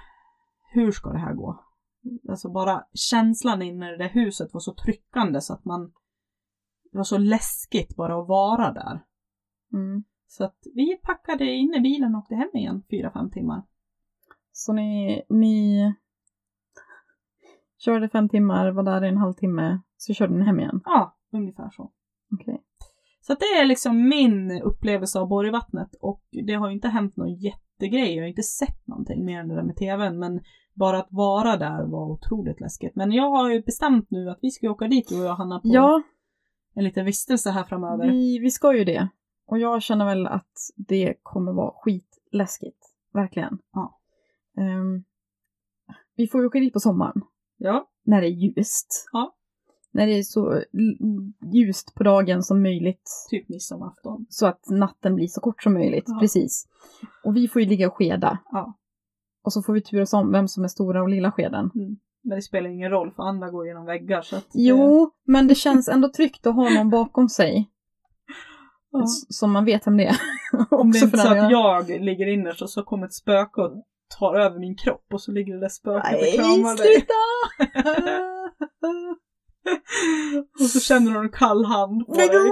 Hur 0.73 0.91
ska 0.91 1.09
det 1.09 1.19
här 1.19 1.33
gå? 1.33 1.64
Alltså 2.29 2.49
bara 2.49 2.85
känslan 2.93 3.61
inne 3.61 3.93
i 3.93 3.97
det 3.97 4.07
huset 4.07 4.53
var 4.53 4.59
så 4.59 4.73
tryckande 4.73 5.41
så 5.41 5.53
att 5.53 5.65
man... 5.65 5.93
Det 6.91 6.97
var 6.97 7.03
så 7.03 7.17
läskigt 7.17 7.95
bara 7.95 8.21
att 8.21 8.27
vara 8.27 8.71
där. 8.71 9.03
Mm. 9.73 10.03
Så 10.27 10.43
att 10.43 10.57
vi 10.73 10.97
packade 11.03 11.45
in 11.45 11.73
i 11.73 11.79
bilen 11.79 12.15
och 12.15 12.21
åkte 12.21 12.35
hem 12.35 12.49
igen 12.53 12.83
fyra, 12.89 13.11
fem 13.11 13.31
timmar. 13.31 13.63
Så 14.51 14.73
ni, 14.73 15.21
ni 15.29 15.93
körde 17.77 18.09
fem 18.09 18.29
timmar, 18.29 18.71
var 18.71 18.83
där 18.83 19.05
i 19.05 19.07
en 19.07 19.17
halvtimme, 19.17 19.79
så 19.97 20.13
körde 20.13 20.33
ni 20.33 20.45
hem 20.45 20.59
igen? 20.59 20.81
Ja, 20.85 21.17
ungefär 21.31 21.69
så. 21.69 21.91
Okej. 22.31 22.63
Så 23.21 23.33
att 23.33 23.39
det 23.39 23.45
är 23.45 23.65
liksom 23.65 24.09
min 24.09 24.61
upplevelse 24.61 25.19
av 25.19 25.27
Borgvattnet 25.27 25.95
och 26.01 26.23
det 26.31 26.53
har 26.53 26.67
ju 26.67 26.73
inte 26.73 26.87
hänt 26.87 27.15
någon 27.15 27.33
jättegrej. 27.33 28.15
Jag 28.15 28.23
har 28.23 28.27
inte 28.27 28.43
sett 28.43 28.87
någonting 28.87 29.25
mer 29.25 29.39
än 29.39 29.47
det 29.47 29.55
där 29.55 29.63
med 29.63 29.75
tvn 29.75 30.19
men 30.19 30.41
bara 30.75 30.99
att 30.99 31.07
vara 31.09 31.57
där 31.57 31.83
var 31.85 32.11
otroligt 32.11 32.61
läskigt. 32.61 32.95
Men 32.95 33.11
jag 33.11 33.29
har 33.29 33.49
ju 33.49 33.61
bestämt 33.61 34.11
nu 34.11 34.29
att 34.29 34.39
vi 34.41 34.51
ska 34.51 34.69
åka 34.69 34.87
dit 34.87 35.09
du 35.09 35.19
och 35.19 35.25
jag 35.25 35.35
Hanna 35.35 35.59
på 35.59 35.67
Ja, 35.67 36.01
en 36.75 36.83
liten 36.83 37.05
vistelse 37.05 37.49
här 37.49 37.63
framöver. 37.63 38.07
vi, 38.11 38.39
vi 38.39 38.51
ska 38.51 38.77
ju 38.77 38.83
det. 38.85 39.07
Och 39.47 39.59
jag 39.59 39.81
känner 39.81 40.05
väl 40.05 40.27
att 40.27 40.51
det 40.75 41.13
kommer 41.23 41.51
vara 41.53 41.73
skitläskigt. 41.75 42.77
Verkligen. 43.13 43.57
Ja. 43.73 43.99
Ehm, 44.57 45.03
vi 46.15 46.27
får 46.27 46.41
ju 46.41 46.47
åka 46.47 46.59
dit 46.59 46.73
på 46.73 46.79
sommaren. 46.79 47.21
Ja, 47.57 47.89
När 48.03 48.21
det 48.21 48.27
är 48.27 48.31
ljust. 48.31 49.09
Ja. 49.11 49.35
När 49.91 50.07
det 50.07 50.13
är 50.13 50.23
så 50.23 50.61
ljust 51.53 51.95
på 51.95 52.03
dagen 52.03 52.43
som 52.43 52.61
möjligt. 52.61 53.09
typ 53.29 53.49
midsommarafton. 53.49 54.25
Så 54.29 54.45
att 54.47 54.69
natten 54.69 55.15
blir 55.15 55.27
så 55.27 55.41
kort 55.41 55.63
som 55.63 55.73
möjligt. 55.73 56.03
Ja. 56.07 56.17
Precis. 56.19 56.67
Och 57.25 57.35
vi 57.35 57.47
får 57.47 57.61
ju 57.61 57.67
ligga 57.67 57.87
och 57.87 57.93
skeda. 57.93 58.39
Ja. 58.51 58.73
Och 59.45 59.53
så 59.53 59.61
får 59.61 59.73
vi 59.73 59.81
turas 59.81 60.13
om 60.13 60.31
vem 60.31 60.47
som 60.47 60.63
är 60.63 60.67
stora 60.67 61.01
och 61.01 61.09
lilla 61.09 61.31
skeden. 61.31 61.71
Men 62.23 62.35
det 62.35 62.41
spelar 62.41 62.69
ingen 62.69 62.91
roll 62.91 63.11
för 63.15 63.23
andra 63.23 63.49
går 63.49 63.67
genom 63.67 63.85
väggar 63.85 64.21
så 64.21 64.35
att... 64.35 64.47
Jo, 64.53 65.11
men 65.27 65.47
det 65.47 65.55
känns 65.55 65.87
ändå 65.89 66.09
tryggt 66.09 66.47
att 66.47 66.55
ha 66.55 66.69
någon 66.69 66.89
bakom 66.89 67.29
sig. 67.29 67.69
Ja. 68.91 69.05
Som 69.29 69.51
man 69.51 69.65
vet 69.65 69.87
vem 69.87 69.97
det 69.97 70.05
är. 70.05 70.17
Om 70.69 70.91
det 70.91 70.99
är 70.99 71.03
inte 71.03 71.17
så 71.17 71.27
att 71.27 71.51
jag 71.51 71.89
ligger 71.89 72.27
innerst 72.27 72.61
och 72.61 72.69
så 72.69 72.83
kommer 72.83 73.05
ett 73.05 73.13
spöke 73.13 73.61
och 73.61 73.71
tar 74.19 74.35
över 74.35 74.59
min 74.59 74.77
kropp 74.77 75.05
och 75.13 75.21
så 75.21 75.31
ligger 75.31 75.53
det 75.53 75.59
där 75.59 75.69
spöket 75.69 76.13
och 76.13 76.21
Nej, 76.21 76.31
kramar 76.37 76.77
dig. 76.77 76.87
sluta! 76.87 77.13
och 80.63 80.69
så 80.69 80.79
känner 80.79 81.11
du 81.11 81.19
en 81.19 81.29
kall 81.29 81.65
hand 81.65 82.07
på 82.07 82.13
Nej, 82.13 82.27
dig. 82.27 82.51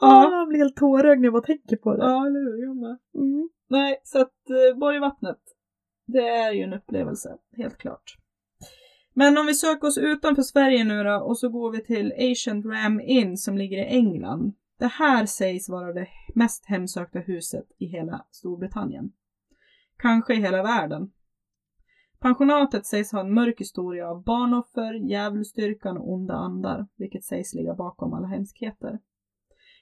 Ja, 0.00 0.30
Jag 0.32 0.48
blir 0.48 0.58
helt 0.58 0.76
tårögd 0.76 1.20
när 1.20 1.26
jag 1.26 1.32
bara 1.32 1.42
tänker 1.42 1.76
på 1.76 1.96
det. 1.96 2.04
ja, 2.04 2.26
eller 2.26 2.40
hur? 2.40 2.62
Jag 2.62 2.76
med. 2.76 2.98
Mm. 3.14 3.48
Nej, 3.68 4.00
så 4.04 4.20
att 4.20 4.50
eh, 4.50 4.78
Borgvattnet, 4.78 5.38
det 6.06 6.28
är 6.28 6.52
ju 6.52 6.62
en 6.62 6.72
upplevelse, 6.72 7.36
helt 7.56 7.78
klart. 7.78 8.16
Men 9.14 9.38
om 9.38 9.46
vi 9.46 9.54
söker 9.54 9.88
oss 9.88 9.98
utanför 9.98 10.42
Sverige 10.42 10.84
nu 10.84 11.04
då 11.04 11.16
och 11.16 11.38
så 11.38 11.48
går 11.48 11.70
vi 11.70 11.84
till 11.84 12.12
Ancient 12.18 12.66
Ram 12.66 13.00
Inn 13.00 13.36
som 13.36 13.58
ligger 13.58 13.78
i 13.78 13.86
England. 13.86 14.52
Det 14.78 14.86
här 14.86 15.26
sägs 15.26 15.68
vara 15.68 15.92
det 15.92 16.08
mest 16.34 16.66
hemsökta 16.66 17.18
huset 17.18 17.64
i 17.78 17.86
hela 17.86 18.26
Storbritannien. 18.30 19.12
Kanske 19.98 20.34
i 20.34 20.40
hela 20.40 20.62
världen. 20.62 21.10
Pensionatet 22.20 22.86
sägs 22.86 23.12
ha 23.12 23.20
en 23.20 23.34
mörk 23.34 23.60
historia 23.60 24.08
av 24.08 24.24
barnoffer, 24.24 24.94
djävulsdyrkan 24.94 25.96
och 25.96 26.12
onda 26.12 26.34
andar, 26.34 26.86
vilket 26.96 27.24
sägs 27.24 27.54
ligga 27.54 27.74
bakom 27.74 28.12
alla 28.12 28.26
hemskheter. 28.26 28.98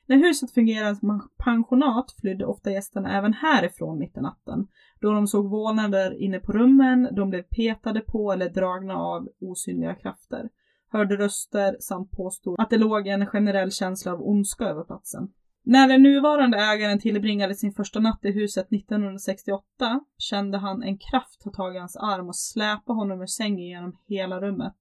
När 0.08 0.16
huset 0.16 0.50
fungerade 0.50 0.96
som 0.96 1.28
pensionat 1.44 2.14
flydde 2.20 2.46
ofta 2.46 2.70
gästerna 2.70 3.18
även 3.18 3.32
härifrån 3.32 3.98
mitt 3.98 4.16
i 4.16 4.20
natten, 4.20 4.66
då 5.00 5.12
de 5.12 5.26
såg 5.26 5.50
vålnader 5.50 6.22
inne 6.22 6.38
på 6.38 6.52
rummen, 6.52 7.08
de 7.16 7.30
blev 7.30 7.42
petade 7.42 8.00
på 8.00 8.32
eller 8.32 8.48
dragna 8.48 8.96
av 8.96 9.28
osynliga 9.40 9.94
krafter, 9.94 10.48
hörde 10.92 11.16
röster 11.16 11.76
samt 11.80 12.10
påstod 12.10 12.60
att 12.60 12.70
det 12.70 12.78
låg 12.78 13.06
en 13.06 13.26
generell 13.26 13.72
känsla 13.72 14.12
av 14.12 14.22
ondska 14.22 14.64
över 14.64 14.84
platsen. 14.84 15.28
När 15.64 15.88
den 15.88 16.02
nuvarande 16.02 16.58
ägaren 16.58 16.98
tillbringade 16.98 17.54
sin 17.54 17.72
första 17.72 18.00
natt 18.00 18.24
i 18.24 18.32
huset 18.32 18.72
1968 18.72 20.00
kände 20.18 20.58
han 20.58 20.82
en 20.82 20.98
kraft 20.98 21.40
ta 21.40 21.50
tag 21.50 21.76
i 21.76 21.78
hans 21.78 21.96
arm 21.96 22.28
och 22.28 22.36
släpa 22.36 22.92
honom 22.92 23.20
ur 23.22 23.26
sängen 23.26 23.66
genom 23.66 23.96
hela 24.06 24.40
rummet. 24.40 24.76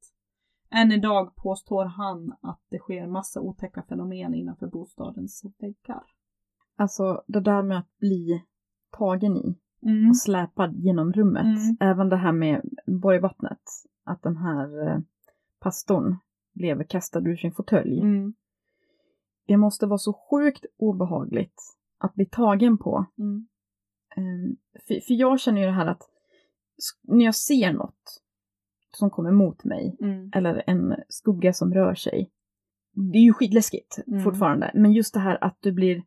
Än 0.70 0.92
idag 0.92 1.36
påstår 1.36 1.86
han 1.86 2.36
att 2.42 2.62
det 2.70 2.80
sker 2.80 3.08
massa 3.08 3.42
otäcka 3.42 3.84
fenomen 3.90 4.34
innanför 4.34 4.68
bostadens 4.68 5.44
väggar. 5.58 6.04
Alltså 6.76 7.24
det 7.28 7.40
där 7.40 7.64
med 7.64 7.78
att 7.78 7.98
bli 8.00 8.44
tagen 8.92 9.38
i 9.38 9.58
Mm. 9.84 10.10
och 10.10 10.18
släpad 10.18 10.76
genom 10.76 11.14
rummet. 11.14 11.46
Mm. 11.46 11.78
Även 11.80 12.10
det 12.10 12.18
här 12.18 12.32
med 12.32 12.70
Borgvattnet. 12.88 13.62
Att 14.04 14.24
den 14.24 14.38
här 14.38 14.88
eh, 14.88 15.00
pastorn 15.60 16.18
blev 16.54 16.84
kastad 16.88 17.20
ur 17.20 17.36
sin 17.36 17.54
fåtölj. 17.54 18.00
Mm. 18.00 18.34
Det 19.48 19.58
måste 19.58 19.86
vara 19.86 19.98
så 19.98 20.14
sjukt 20.14 20.66
obehagligt 20.78 21.62
att 21.98 22.16
bli 22.16 22.26
tagen 22.26 22.78
på. 22.78 23.06
Ehm, 24.18 24.58
för, 24.88 25.08
för 25.08 25.14
jag 25.14 25.40
känner 25.40 25.62
ju 25.62 25.68
det 25.68 25.74
här 25.74 25.88
att 25.88 26.04
när 27.02 27.26
jag 27.26 27.36
ser 27.36 27.74
något 27.74 28.24
som 28.92 29.10
kommer 29.10 29.32
mot 29.32 29.64
mig 29.64 29.98
Mm. 30.02 30.32
eller 30.36 30.64
en 30.68 30.96
skugga 31.10 31.54
som 31.54 31.74
rör 31.74 31.96
sig. 31.96 32.32
Det 33.12 33.18
är 33.18 33.24
ju 33.24 33.34
skitläskigt 33.34 34.00
Mm. 34.08 34.24
fortfarande. 34.24 34.72
Men 34.74 34.94
just 34.94 35.14
det 35.14 35.20
här 35.20 35.44
att 35.44 35.58
du 35.60 35.72
blir, 35.72 36.04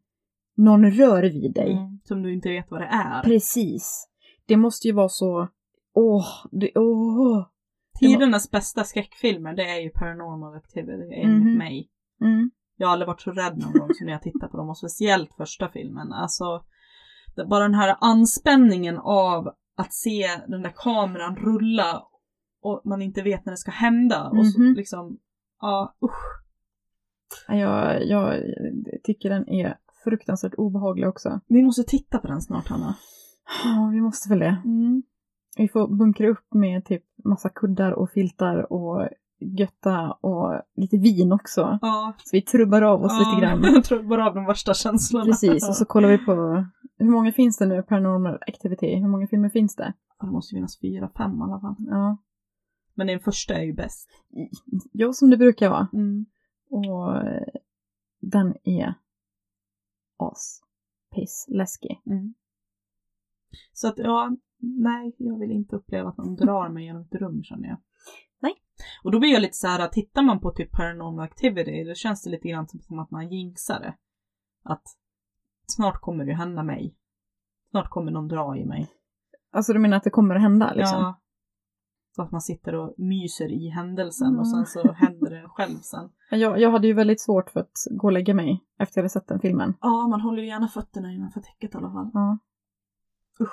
någon 0.56 0.90
rör 0.90 1.22
vid 1.22 1.54
dig. 1.54 1.72
Mm. 1.72 2.00
Som 2.04 2.22
du 2.22 2.32
inte 2.34 2.48
vet 2.48 2.70
vad 2.70 2.80
det 2.80 2.86
är. 2.86 3.22
Precis. 3.22 4.08
Det 4.46 4.56
måste 4.56 4.86
ju 4.88 4.92
vara 4.94 5.08
så, 5.08 5.48
åh, 5.94 6.26
det, 6.52 6.70
åh. 6.74 7.46
Tidernas 8.00 8.50
bästa 8.50 8.84
skräckfilmer 8.84 9.54
det 9.54 9.70
är 9.70 9.80
ju 9.80 9.90
Paranormal 9.90 10.56
Activity 10.56 11.14
enligt 11.14 11.46
Mhm. 11.46 11.58
mig. 11.58 11.88
Mm. 12.22 12.50
Jag 12.76 12.86
har 12.86 12.92
aldrig 12.92 13.06
varit 13.06 13.20
så 13.20 13.30
rädd 13.32 13.58
någon 13.58 13.72
gång 13.72 13.88
som 13.94 14.06
när 14.06 14.12
jag 14.12 14.22
tittar 14.22 14.48
på 14.48 14.56
dem 14.56 14.68
och 14.68 14.78
speciellt 14.78 15.34
första 15.36 15.68
filmen. 15.68 16.12
Alltså, 16.12 16.64
bara 17.50 17.62
den 17.62 17.74
här 17.74 17.96
anspänningen 18.00 18.98
av 18.98 19.48
att 19.76 19.92
se 19.92 20.26
den 20.48 20.62
där 20.62 20.72
kameran 20.76 21.36
rulla 21.36 22.02
och 22.62 22.80
man 22.84 23.02
inte 23.02 23.22
vet 23.22 23.44
när 23.44 23.52
det 23.52 23.56
ska 23.56 23.70
hända. 23.70 24.28
Och 24.28 24.46
så 24.46 24.60
Mhm. 24.60 24.74
liksom, 24.74 25.18
ja 25.60 25.94
usch. 26.04 26.40
Ja, 27.48 27.54
Jag, 27.54 28.06
jag 28.06 28.42
tycker 29.04 29.30
den 29.30 29.48
är 29.48 29.76
fruktansvärt 30.04 30.54
obehaglig 30.54 31.08
också. 31.08 31.40
Vi 31.46 31.62
måste 31.62 31.82
titta 31.82 32.18
på 32.18 32.26
den 32.28 32.40
snart 32.42 32.68
Hanna. 32.68 32.94
Ja, 33.64 33.90
vi 33.92 34.00
måste 34.00 34.28
väl 34.28 34.38
det. 34.38 34.56
Mm. 34.64 35.02
Vi 35.56 35.68
får 35.68 35.88
bunkra 35.96 36.28
upp 36.28 36.54
med 36.54 36.84
typ 36.84 37.04
massa 37.24 37.48
kuddar 37.48 37.92
och 37.92 38.10
filtar 38.10 38.72
och 38.72 39.08
götta 39.40 40.12
och 40.12 40.62
lite 40.76 40.96
vin 40.96 41.32
också. 41.32 41.78
Ja, 41.82 42.14
Så 42.18 42.28
vi 42.36 42.42
trubbar 42.42 42.82
av 42.82 43.02
oss 43.02 43.12
lite 43.18 43.40
grann. 43.40 44.08
Bara 44.08 44.26
av 44.28 44.34
de 44.34 44.44
värsta 44.44 44.74
känslorna. 44.74 45.24
Precis, 45.24 45.68
och 45.68 45.76
så 45.76 45.84
kollar 45.84 46.08
vi 46.08 46.18
på 46.18 46.64
hur 46.98 47.10
många 47.10 47.32
finns 47.32 47.58
det 47.58 47.66
nu, 47.66 47.82
Paranormal 47.82 48.34
Activity? 48.34 48.94
Hur 48.96 49.08
många 49.08 49.26
filmer 49.26 49.48
finns 49.48 49.76
det? 49.76 49.92
Ja, 50.20 50.26
Det 50.26 50.32
måste 50.32 50.54
finnas 50.54 50.80
fyra, 50.80 51.10
fem 51.16 51.38
i 51.38 51.42
alla 51.42 51.60
fall. 51.60 51.74
Ja, 51.78 52.16
Men 52.94 53.06
den 53.06 53.20
första 53.20 53.54
är 53.54 53.62
ju 53.62 53.72
bäst. 53.72 54.10
ja 54.92 55.12
som 55.12 55.30
det 55.30 55.36
brukar 55.36 55.70
vara. 55.70 55.88
Mm. 55.92 56.26
Och 56.70 57.14
den 58.20 58.54
är 58.64 58.94
as 60.16 60.60
piss 61.14 61.46
läskig. 61.48 62.02
Mm. 62.06 62.34
Så 63.72 63.88
att 63.88 63.98
ja, 63.98 64.36
nej, 64.58 65.14
jag 65.18 65.38
vill 65.38 65.50
inte 65.50 65.76
uppleva 65.76 66.08
att 66.08 66.16
någon 66.16 66.36
drar 66.36 66.68
mig 66.68 66.84
genom 66.84 67.02
ett 67.02 67.14
rum 67.14 67.42
känner 67.44 67.68
jag. 67.68 67.78
Nej. 68.40 68.52
Och 69.04 69.12
då 69.12 69.18
blir 69.20 69.30
jag 69.32 69.42
lite 69.42 69.56
så 69.56 69.66
här, 69.66 69.88
tittar 69.88 70.22
man 70.22 70.40
på 70.40 70.50
typ 70.50 70.72
paranormal 70.72 71.24
activity, 71.24 71.84
då 71.84 71.94
känns 71.94 72.22
det 72.22 72.30
lite 72.30 72.48
grann 72.48 72.68
som- 72.68 72.98
att 72.98 73.10
man 73.10 73.28
jinxar 73.32 73.80
det. 73.80 73.94
Att 74.62 74.82
snart 75.66 76.00
kommer 76.00 76.24
det 76.24 76.34
hända 76.34 76.62
mig. 76.62 76.96
Snart 77.70 77.90
kommer 77.90 78.10
någon 78.12 78.28
dra 78.28 78.56
i 78.56 78.64
mig. 78.64 78.88
Alltså 79.52 79.72
du 79.72 79.78
menar 79.78 79.96
att 79.96 80.04
det 80.04 80.10
kommer 80.10 80.34
att 80.34 80.42
hända 80.42 80.74
liksom? 80.74 80.98
Ja. 80.98 81.20
Så 82.20 82.24
att 82.24 82.32
man 82.32 82.40
sitter 82.40 82.74
och 82.74 82.94
myser 82.98 83.48
i 83.52 83.68
händelsen 83.68 84.38
och 84.38 84.46
sen 84.48 84.54
Mm. 84.54 84.66
så 84.66 84.92
händer 84.92 85.30
det 85.30 85.48
själv 85.48 85.76
sen. 85.78 86.10
Jag, 86.30 86.60
jag 86.60 86.70
hade 86.70 86.86
ju 86.86 86.92
väldigt 86.92 87.20
svårt 87.20 87.50
för 87.50 87.60
att 87.60 87.72
gå 87.90 88.06
och 88.06 88.12
lägga 88.12 88.34
mig 88.34 88.64
efter 88.78 88.98
jag 88.98 89.02
hade 89.02 89.08
sett 89.08 89.26
den 89.26 89.40
filmen. 89.40 89.74
Ja, 89.80 90.06
man 90.08 90.20
håller 90.20 90.42
ju 90.42 90.48
gärna 90.48 90.68
fötterna 90.68 91.12
innanför 91.12 91.40
täcket 91.40 91.74
i 91.74 91.76
alla 91.78 91.92
fall. 91.92 92.10
Ja. 92.14 92.38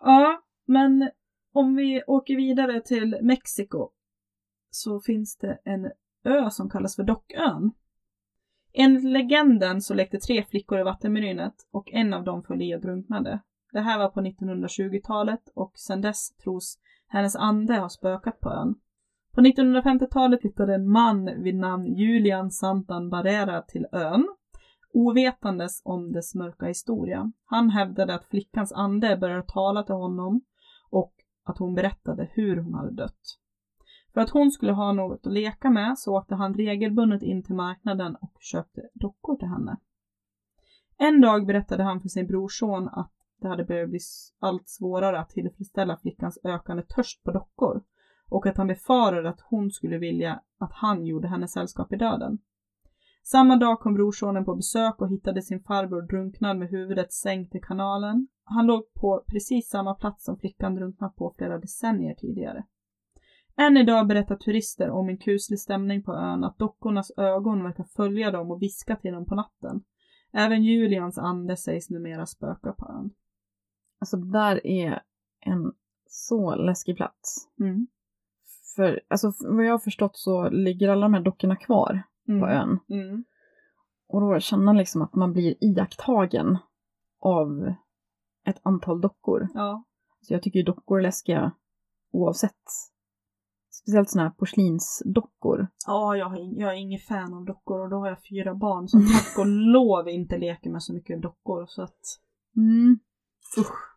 Ja, 0.00 0.42
men 0.66 1.10
om 1.52 1.74
vi 1.76 2.02
åker 2.06 2.36
vidare 2.36 2.80
till 2.80 3.18
Mexiko 3.22 3.90
så 4.70 5.00
finns 5.00 5.36
det 5.36 5.58
en 5.64 5.90
ö 6.24 6.50
som 6.50 6.70
kallas 6.70 6.96
för 6.96 7.02
Dockön. 7.02 7.70
Enligt 8.72 9.04
legenden 9.04 9.82
så 9.82 9.94
lekte 9.94 10.18
tre 10.18 10.44
flickor 10.44 10.80
i 10.80 10.82
vattenmyrinet 10.82 11.54
och 11.70 11.92
en 11.92 12.14
av 12.14 12.24
dem 12.24 12.42
föll 12.42 12.62
i 12.62 12.76
och 12.76 12.80
drunknade. 12.80 13.40
Det 13.72 13.80
här 13.80 13.98
var 13.98 14.08
på 14.08 14.20
1920-talet 14.20 15.48
och 15.54 15.72
sedan 15.74 16.00
dess 16.00 16.36
tros 16.36 16.78
hennes 17.08 17.36
ande 17.36 17.74
har 17.74 17.88
spökat 17.88 18.40
på 18.40 18.50
ön. 18.50 18.74
På 19.34 19.40
1950-talet 19.40 20.40
flyttade 20.40 20.74
en 20.74 20.88
man 20.88 21.42
vid 21.42 21.54
namn 21.54 21.86
Julian 21.86 22.50
Santan 22.50 23.10
Barrera 23.10 23.62
till 23.62 23.86
ön 23.92 24.28
ovetandes 24.92 25.82
om 25.84 26.12
dess 26.12 26.34
mörka 26.34 26.66
historia. 26.66 27.32
Han 27.44 27.70
hävdade 27.70 28.14
att 28.14 28.24
flickans 28.24 28.72
ande 28.72 29.16
började 29.16 29.42
tala 29.42 29.82
till 29.82 29.94
honom 29.94 30.40
och 30.90 31.14
att 31.44 31.58
hon 31.58 31.74
berättade 31.74 32.28
hur 32.32 32.56
hon 32.56 32.74
hade 32.74 32.92
dött. 32.92 33.38
För 34.14 34.20
att 34.20 34.30
hon 34.30 34.50
skulle 34.50 34.72
ha 34.72 34.92
något 34.92 35.26
att 35.26 35.32
leka 35.32 35.70
med 35.70 35.98
så 35.98 36.16
åkte 36.16 36.34
han 36.34 36.54
regelbundet 36.54 37.22
in 37.22 37.42
till 37.42 37.54
marknaden 37.54 38.16
och 38.20 38.32
köpte 38.40 38.82
dockor 38.94 39.36
till 39.36 39.48
henne. 39.48 39.76
En 40.98 41.20
dag 41.20 41.46
berättade 41.46 41.82
han 41.82 42.00
för 42.00 42.08
sin 42.08 42.26
brorson 42.26 42.88
att 42.88 43.15
det 43.40 43.48
hade 43.48 43.64
börjat 43.64 43.90
bli 43.90 43.98
allt 44.38 44.68
svårare 44.68 45.20
att 45.20 45.30
tillfredsställa 45.30 45.96
flickans 45.96 46.38
ökande 46.44 46.82
törst 46.82 47.24
på 47.24 47.32
dockor 47.32 47.82
och 48.28 48.46
att 48.46 48.56
han 48.56 48.66
befarade 48.66 49.28
att 49.28 49.40
hon 49.40 49.70
skulle 49.70 49.98
vilja 49.98 50.42
att 50.58 50.72
han 50.72 51.06
gjorde 51.06 51.28
henne 51.28 51.48
sällskap 51.48 51.92
i 51.92 51.96
döden. 51.96 52.38
Samma 53.22 53.56
dag 53.56 53.80
kom 53.80 53.94
brorsonen 53.94 54.44
på 54.44 54.54
besök 54.54 55.00
och 55.00 55.10
hittade 55.10 55.42
sin 55.42 55.62
farbror 55.62 56.02
drunknad 56.02 56.58
med 56.58 56.68
huvudet 56.68 57.12
sänkt 57.12 57.54
i 57.54 57.60
kanalen. 57.60 58.28
Han 58.44 58.66
låg 58.66 58.92
på 58.94 59.24
precis 59.28 59.68
samma 59.68 59.94
plats 59.94 60.24
som 60.24 60.38
flickan 60.38 60.74
drunknat 60.74 61.16
på 61.16 61.34
flera 61.38 61.58
decennier 61.58 62.14
tidigare. 62.14 62.64
Än 63.56 63.76
idag 63.76 64.06
berättar 64.06 64.36
turister 64.36 64.90
om 64.90 65.08
en 65.08 65.18
kuslig 65.18 65.60
stämning 65.60 66.02
på 66.02 66.14
ön, 66.14 66.44
att 66.44 66.58
dockornas 66.58 67.10
ögon 67.16 67.62
verkar 67.62 67.84
följa 67.84 68.30
dem 68.30 68.50
och 68.50 68.62
viska 68.62 68.96
till 68.96 69.12
dem 69.12 69.26
på 69.26 69.34
natten. 69.34 69.82
Även 70.32 70.64
Julians 70.64 71.18
ande 71.18 71.56
sägs 71.56 71.90
numera 71.90 72.26
spöka 72.26 72.72
på 72.72 72.86
ön. 72.86 73.10
Alltså 73.98 74.16
det 74.16 74.32
där 74.32 74.66
är 74.66 75.02
en 75.40 75.72
så 76.06 76.54
läskig 76.54 76.96
plats. 76.96 77.48
Mm. 77.60 77.86
För 78.76 79.00
alltså, 79.08 79.32
vad 79.40 79.64
jag 79.64 79.72
har 79.72 79.78
förstått 79.78 80.16
så 80.16 80.48
ligger 80.48 80.88
alla 80.88 81.00
de 81.02 81.14
här 81.14 81.20
dockorna 81.22 81.56
kvar 81.56 82.02
Mm. 82.28 82.40
på 82.40 82.46
ön. 82.46 82.78
Mm. 82.88 83.24
Och 84.08 84.20
då 84.20 84.40
känner 84.40 84.74
liksom 84.74 85.02
att 85.02 85.14
man 85.14 85.32
blir 85.32 85.54
iakttagen 85.60 86.58
av 87.20 87.74
ett 88.46 88.60
antal 88.62 89.00
dockor. 89.00 89.48
Ja. 89.54 89.84
Så 90.20 90.32
jag 90.34 90.42
tycker 90.42 90.58
ju 90.58 90.64
dockor 90.64 90.98
är 90.98 91.02
läskiga 91.02 91.52
oavsett. 92.12 92.52
Speciellt 93.70 94.10
sådana 94.10 94.28
här 94.28 94.34
porslinsdockor. 94.36 95.66
Ja, 95.86 96.16
jag, 96.16 96.52
jag 96.56 96.72
är 96.72 96.76
ingen 96.76 96.98
fan 97.00 97.34
av 97.34 97.44
dockor 97.44 97.80
och 97.80 97.90
då 97.90 97.96
har 97.96 98.08
jag 98.08 98.18
fyra 98.30 98.54
barn 98.54 98.88
som 98.88 99.00
tack 99.00 99.38
och 99.38 99.46
lov 99.72 100.08
inte 100.08 100.38
leker 100.38 100.70
med 100.70 100.82
så 100.82 100.92
mycket 100.94 101.22
dockor 101.22 101.66
så 101.68 101.82
att 101.82 102.00
Mm 102.56 102.98
usch. 103.58 103.96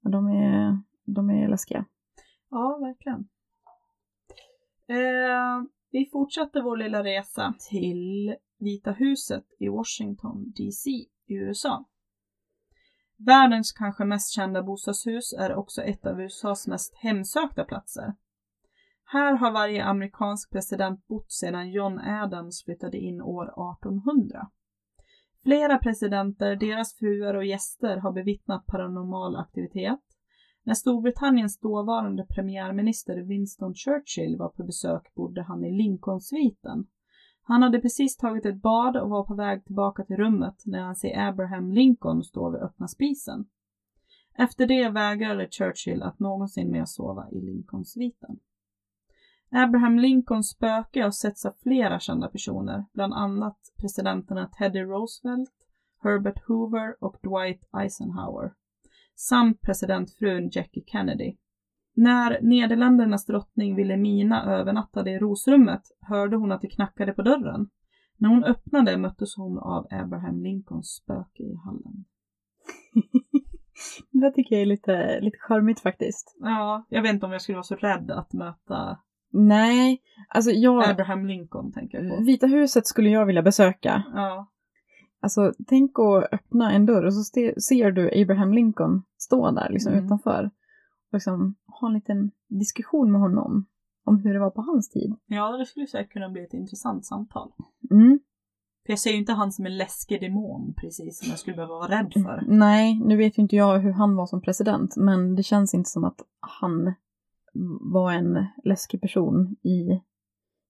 De 0.00 0.26
är, 0.26 0.82
de 1.04 1.30
är 1.30 1.48
läskiga. 1.48 1.84
Ja, 2.50 2.78
verkligen. 2.80 3.28
Eh, 4.88 5.62
vi 5.90 6.08
fortsätter 6.12 6.62
vår 6.62 6.76
lilla 6.76 7.04
resa 7.04 7.54
till 7.70 8.36
Vita 8.58 8.92
huset 8.92 9.44
i 9.58 9.68
Washington 9.68 10.52
DC 10.56 10.90
i 11.26 11.34
USA. 11.34 11.84
Världens 13.16 13.72
kanske 13.72 14.04
mest 14.04 14.32
kända 14.32 14.62
bostadshus 14.62 15.32
är 15.32 15.54
också 15.54 15.82
ett 15.82 16.06
av 16.06 16.20
USAs 16.20 16.66
mest 16.66 16.94
hemsökta 16.94 17.64
platser. 17.64 18.14
Här 19.04 19.32
har 19.34 19.50
varje 19.50 19.84
amerikansk 19.84 20.50
president 20.50 21.06
bott 21.06 21.32
sedan 21.32 21.70
John 21.70 21.98
Adams 21.98 22.64
flyttade 22.64 22.98
in 22.98 23.22
år 23.22 23.44
1800. 23.44 24.50
Flera 25.46 25.78
presidenter, 25.78 26.56
deras 26.56 26.94
fruar 26.94 27.34
och 27.34 27.44
gäster 27.44 27.96
har 27.96 28.12
bevittnat 28.12 28.66
paranormal 28.66 29.36
aktivitet. 29.36 30.00
När 30.62 30.74
Storbritanniens 30.74 31.60
dåvarande 31.60 32.26
premiärminister 32.34 33.16
Winston 33.22 33.74
Churchill 33.74 34.36
var 34.38 34.48
på 34.48 34.64
besök 34.64 35.14
bodde 35.14 35.42
han 35.42 35.64
i 35.64 35.72
Lincolnsviten. 35.72 36.86
Han 37.42 37.62
hade 37.62 37.80
precis 37.80 38.16
tagit 38.16 38.46
ett 38.46 38.62
bad 38.62 38.96
och 38.96 39.10
var 39.10 39.24
på 39.24 39.34
väg 39.34 39.64
tillbaka 39.64 40.04
till 40.04 40.16
rummet 40.16 40.62
när 40.64 40.80
han 40.80 40.96
ser 40.96 41.28
Abraham 41.28 41.72
Lincoln 41.72 42.22
stå 42.22 42.50
vid 42.50 42.60
öppna 42.60 42.88
spisen. 42.88 43.44
Efter 44.38 44.66
det 44.66 44.88
vägrade 44.88 45.48
Churchill 45.50 46.02
att 46.02 46.18
någonsin 46.18 46.70
mer 46.70 46.84
sova 46.84 47.30
i 47.30 47.40
Lincolnsviten. 47.40 48.38
Abraham 49.50 49.98
Lincolns 49.98 50.48
spöke 50.48 51.02
har 51.02 51.10
setts 51.10 51.46
av 51.46 51.52
flera 51.62 52.00
kända 52.00 52.28
personer, 52.28 52.84
bland 52.92 53.14
annat 53.14 53.58
presidenterna 53.80 54.46
Teddy 54.46 54.80
Roosevelt, 54.80 55.50
Herbert 56.02 56.42
Hoover 56.46 56.96
och 57.00 57.16
Dwight 57.22 57.62
Eisenhower, 57.82 58.52
samt 59.14 59.60
presidentfrun 59.60 60.50
Jackie 60.52 60.84
Kennedy. 60.86 61.36
När 61.94 62.38
Nederländernas 62.42 63.26
drottning 63.26 63.76
Wilhelmina 63.76 64.44
övernattade 64.44 65.10
i 65.10 65.18
rosrummet 65.18 65.82
hörde 66.00 66.36
hon 66.36 66.52
att 66.52 66.60
det 66.60 66.68
knackade 66.68 67.12
på 67.12 67.22
dörren. 67.22 67.68
När 68.16 68.28
hon 68.28 68.44
öppnade 68.44 68.96
möttes 68.96 69.36
hon 69.36 69.58
av 69.58 69.86
Abraham 69.90 70.42
Lincolns 70.42 70.88
spöke 70.88 71.42
i 71.42 71.56
hallen. 71.64 72.04
det 74.10 74.30
tycker 74.30 74.54
jag 74.54 74.62
är 74.62 74.66
lite, 74.66 75.20
lite 75.20 75.38
charmigt 75.38 75.80
faktiskt. 75.80 76.36
Ja, 76.40 76.86
jag 76.88 77.02
vet 77.02 77.14
inte 77.14 77.26
om 77.26 77.32
jag 77.32 77.42
skulle 77.42 77.56
vara 77.56 77.62
så 77.62 77.76
rädd 77.76 78.10
att 78.10 78.32
möta 78.32 78.98
Nej, 79.36 80.02
alltså 80.28 80.50
jag... 80.50 80.88
Abraham 80.88 81.26
Lincoln 81.26 81.72
tänker 81.72 82.02
jag 82.02 82.16
på. 82.16 82.24
Vita 82.24 82.46
huset 82.46 82.86
skulle 82.86 83.10
jag 83.10 83.26
vilja 83.26 83.42
besöka. 83.42 84.02
Ja. 84.14 84.46
Alltså, 85.20 85.52
tänk 85.66 85.98
att 85.98 86.32
öppna 86.32 86.72
en 86.72 86.86
dörr 86.86 87.04
och 87.04 87.14
så 87.14 87.22
ser 87.60 87.90
du 87.90 88.22
Abraham 88.22 88.52
Lincoln 88.52 89.02
stå 89.18 89.50
där 89.50 89.70
liksom 89.70 89.92
mm. 89.92 90.04
utanför. 90.04 90.50
Och 91.10 91.14
liksom 91.14 91.54
ha 91.66 91.88
en 91.88 91.94
liten 91.94 92.30
diskussion 92.48 93.12
med 93.12 93.20
honom 93.20 93.66
om 94.04 94.18
hur 94.18 94.34
det 94.34 94.40
var 94.40 94.50
på 94.50 94.62
hans 94.62 94.88
tid. 94.88 95.16
Ja, 95.26 95.56
det 95.56 95.66
skulle 95.66 95.86
säkert 95.86 96.12
kunna 96.12 96.28
bli 96.28 96.44
ett 96.44 96.54
intressant 96.54 97.06
samtal. 97.06 97.52
Mm. 97.90 98.18
För 98.86 98.92
jag 98.92 98.98
ser 98.98 99.10
ju 99.10 99.16
inte 99.16 99.32
han 99.32 99.52
som 99.52 99.66
en 99.66 99.76
läskig 99.76 100.20
demon 100.20 100.74
precis 100.76 101.18
som 101.18 101.30
jag 101.30 101.38
skulle 101.38 101.56
behöva 101.56 101.74
vara 101.74 101.98
rädd 101.98 102.12
för. 102.12 102.44
Nej, 102.46 103.00
nu 103.04 103.16
vet 103.16 103.38
ju 103.38 103.42
inte 103.42 103.56
jag 103.56 103.78
hur 103.78 103.92
han 103.92 104.16
var 104.16 104.26
som 104.26 104.40
president, 104.40 104.96
men 104.96 105.34
det 105.34 105.42
känns 105.42 105.74
inte 105.74 105.90
som 105.90 106.04
att 106.04 106.20
han 106.40 106.94
var 107.80 108.12
en 108.12 108.46
läskig 108.64 109.00
person 109.00 109.56
i, 109.62 110.00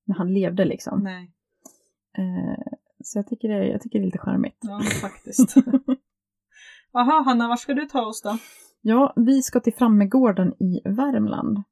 när 0.04 0.14
han 0.14 0.34
levde 0.34 0.64
liksom. 0.64 1.02
Nej. 1.02 1.32
Eh, 2.18 2.72
så 3.04 3.18
jag 3.18 3.26
tycker, 3.26 3.48
det, 3.48 3.68
jag 3.68 3.80
tycker 3.80 3.98
det 3.98 4.02
är 4.02 4.06
lite 4.06 4.18
charmigt. 4.18 4.58
Ja, 4.60 4.80
faktiskt. 5.00 5.54
Jaha, 6.92 7.22
Hanna, 7.22 7.48
var 7.48 7.56
ska 7.56 7.74
du 7.74 7.86
ta 7.86 8.06
oss 8.06 8.22
då? 8.22 8.38
Ja, 8.80 9.12
vi 9.16 9.42
ska 9.42 9.60
till 9.60 9.74
Frammegården 9.74 10.54
i 10.62 10.80
Värmland. 10.84 11.62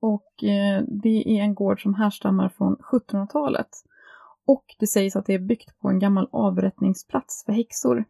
Och 0.00 0.44
eh, 0.44 0.84
det 1.02 1.38
är 1.38 1.42
en 1.42 1.54
gård 1.54 1.82
som 1.82 1.94
härstammar 1.94 2.48
från 2.48 2.76
1700-talet. 2.76 3.68
Och 4.46 4.64
det 4.78 4.86
sägs 4.86 5.16
att 5.16 5.26
det 5.26 5.34
är 5.34 5.38
byggt 5.38 5.78
på 5.80 5.88
en 5.88 5.98
gammal 5.98 6.28
avrättningsplats 6.32 7.44
för 7.44 7.52
häxor. 7.52 8.04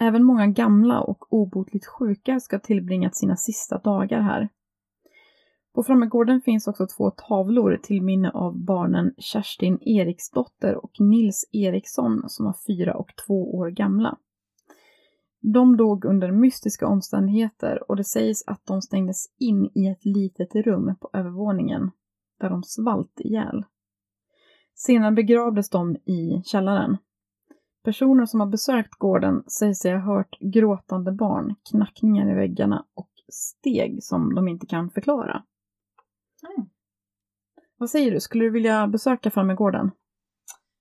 Även 0.00 0.24
många 0.24 0.46
gamla 0.46 1.00
och 1.00 1.32
obotligt 1.32 1.86
sjuka 1.86 2.40
ska 2.40 2.58
tillbringat 2.58 3.16
sina 3.16 3.36
sista 3.36 3.78
dagar 3.78 4.20
här. 4.20 4.48
På 5.78 5.84
Frammegården 5.84 6.40
finns 6.40 6.68
också 6.68 6.86
två 6.86 7.10
tavlor 7.10 7.80
till 7.82 8.02
minne 8.02 8.30
av 8.30 8.58
barnen 8.58 9.14
Kerstin 9.18 9.78
Eriksdotter 9.80 10.84
och 10.84 11.00
Nils 11.00 11.48
Eriksson 11.52 12.22
som 12.26 12.46
var 12.46 12.56
fyra 12.66 12.94
och 12.94 13.12
två 13.26 13.54
år 13.54 13.70
gamla. 13.70 14.18
De 15.40 15.76
dog 15.76 16.04
under 16.04 16.32
mystiska 16.32 16.86
omständigheter 16.86 17.90
och 17.90 17.96
det 17.96 18.04
sägs 18.04 18.42
att 18.46 18.66
de 18.66 18.82
stängdes 18.82 19.26
in 19.38 19.70
i 19.74 19.86
ett 19.86 20.04
litet 20.04 20.54
rum 20.54 20.94
på 21.00 21.10
övervåningen 21.12 21.90
där 22.40 22.50
de 22.50 22.62
svalt 22.62 23.20
ihjäl. 23.20 23.64
Senare 24.74 25.12
begravdes 25.12 25.70
de 25.70 25.96
i 25.96 26.42
källaren. 26.44 26.96
Personer 27.84 28.26
som 28.26 28.40
har 28.40 28.46
besökt 28.46 28.94
gården 28.94 29.42
säger 29.58 29.74
sig 29.74 29.92
ha 29.92 30.00
hört 30.00 30.38
gråtande 30.40 31.12
barn, 31.12 31.54
knackningar 31.70 32.32
i 32.32 32.34
väggarna 32.34 32.84
och 32.94 33.10
steg 33.28 34.04
som 34.04 34.34
de 34.34 34.48
inte 34.48 34.66
kan 34.66 34.90
förklara. 34.90 35.42
Mm. 36.42 36.68
Vad 37.76 37.90
säger 37.90 38.10
du, 38.10 38.20
skulle 38.20 38.44
du 38.44 38.50
vilja 38.50 38.86
besöka 38.86 39.30
Frammegården? 39.30 39.90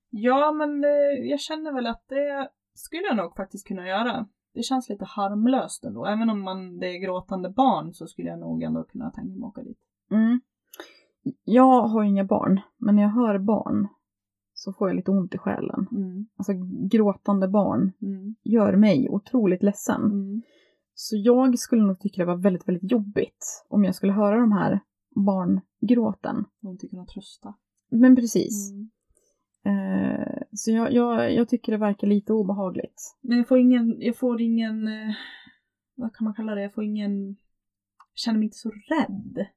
Ja, 0.10 0.52
men 0.52 0.84
eh, 0.84 1.30
jag 1.30 1.40
känner 1.40 1.74
väl 1.74 1.88
att 1.88 2.04
det 2.08 2.50
skulle 2.74 3.04
jag 3.04 3.18
nog 3.18 3.36
faktiskt 3.36 3.68
kunna 3.68 3.88
göra. 3.88 4.28
Det 4.54 4.64
känns 4.64 4.90
lite 4.90 5.06
harmlöst 5.06 5.84
ändå. 5.84 6.06
Även 6.06 6.30
om 6.30 6.42
man, 6.42 6.80
det 6.80 6.88
är 6.88 7.00
gråtande 7.00 7.50
barn 7.50 7.94
så 7.94 8.08
skulle 8.08 8.30
jag 8.30 8.40
nog 8.40 8.64
ändå 8.64 8.84
kunna 8.84 9.12
tänka 9.12 9.40
mig 9.40 9.48
åka 9.48 9.64
dit. 9.64 9.80
Mm. 10.12 10.42
Jag 11.44 11.82
har 11.82 12.04
inga 12.04 12.24
barn, 12.24 12.62
men 12.78 12.96
när 12.96 13.04
jag 13.04 13.10
hör 13.10 13.40
barn 13.40 13.88
så 14.54 14.74
får 14.74 14.90
jag 14.90 14.96
lite 14.96 15.12
ont 15.12 15.36
i 15.36 15.38
själen. 15.38 15.88
Mm. 15.92 16.28
Alltså 16.38 16.54
gråtande 16.92 17.48
barn 17.48 17.92
mm. 18.02 18.36
gör 18.44 18.76
mig 18.76 19.10
otroligt 19.10 19.64
ledsen. 19.64 20.02
Mm. 20.02 20.42
Så 20.94 21.16
jag 21.16 21.60
skulle 21.60 21.84
nog 21.84 22.00
tycka 22.00 22.22
det 22.22 22.26
var 22.26 22.38
väldigt, 22.38 22.68
väldigt 22.68 22.92
jobbigt 22.92 23.66
om 23.70 23.84
jag 23.84 23.96
skulle 23.96 24.14
höra 24.14 24.40
de 24.40 24.52
här 24.52 24.80
barngråten. 25.26 26.46
Och 26.64 26.72
inte 26.72 26.88
kunna 26.88 27.06
trösta. 27.06 27.54
Men 27.90 28.16
precis. 28.16 28.72
Mm. 28.72 28.90
Eh, 29.68 30.42
så 30.52 30.72
jag, 30.72 30.94
jag, 30.94 31.34
jag 31.34 31.50
tycker 31.50 31.72
det 31.72 31.78
verkar 31.78 32.08
lite 32.08 32.34
obehagligt. 32.34 33.18
Men 33.22 33.38
jag 33.38 33.48
får 33.48 33.60
ingen, 33.60 34.02
jag 34.02 34.18
får 34.18 34.42
ingen, 34.42 34.88
eh, 34.88 35.16
vad 35.96 36.16
kan 36.16 36.26
man 36.26 36.34
kalla 36.34 36.56
det, 36.56 36.62
jag 36.62 36.74
får 36.74 36.84
ingen, 36.84 37.28
jag 37.28 38.16
känner 38.16 38.40
mig 38.40 38.46
inte 38.46 38.58
så 38.58 38.72
rädd. 38.72 39.48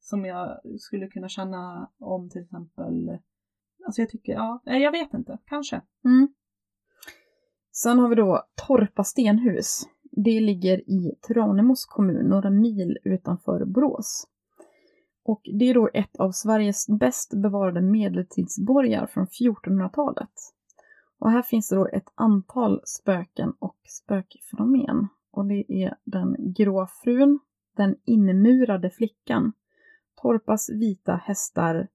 Som 0.00 0.24
jag 0.24 0.60
skulle 0.78 1.06
kunna 1.06 1.28
känna 1.28 1.90
om 1.98 2.30
till 2.30 2.42
exempel, 2.42 3.18
alltså 3.86 4.02
jag 4.02 4.08
tycker, 4.08 4.32
ja, 4.32 4.60
jag 4.64 4.92
vet 4.92 5.14
inte, 5.14 5.38
kanske. 5.46 5.80
Mm. 6.04 6.28
Sen 7.72 7.98
har 7.98 8.08
vi 8.08 8.14
då 8.14 8.42
Torpa 8.66 9.04
stenhus. 9.04 9.82
Det 10.02 10.40
ligger 10.40 10.90
i 10.90 11.14
Tranemos 11.28 11.84
kommun, 11.84 12.26
några 12.26 12.50
mil 12.50 12.98
utanför 13.04 13.64
Borås. 13.64 14.26
Och 15.28 15.40
det 15.44 15.64
är 15.64 15.74
då 15.74 15.88
ett 15.94 16.16
av 16.16 16.30
Sveriges 16.32 16.86
bäst 16.88 17.34
bevarade 17.34 17.80
medeltidsborgar 17.80 19.06
från 19.06 19.26
1400-talet. 19.26 20.30
Och 21.18 21.30
här 21.30 21.42
finns 21.42 21.68
det 21.68 21.76
då 21.76 21.86
ett 21.86 22.12
antal 22.14 22.80
spöken 22.84 23.52
och 23.58 23.76
spökfenomen. 23.88 25.08
Och 25.30 25.46
det 25.46 25.72
är 25.72 25.96
den 26.04 26.36
grå 26.38 26.86
frun, 27.04 27.38
den 27.76 27.96
inmurade 28.04 28.90
flickan, 28.90 29.52
Torpas 30.14 30.70
vita 30.70 31.14
hästar, 31.14 31.88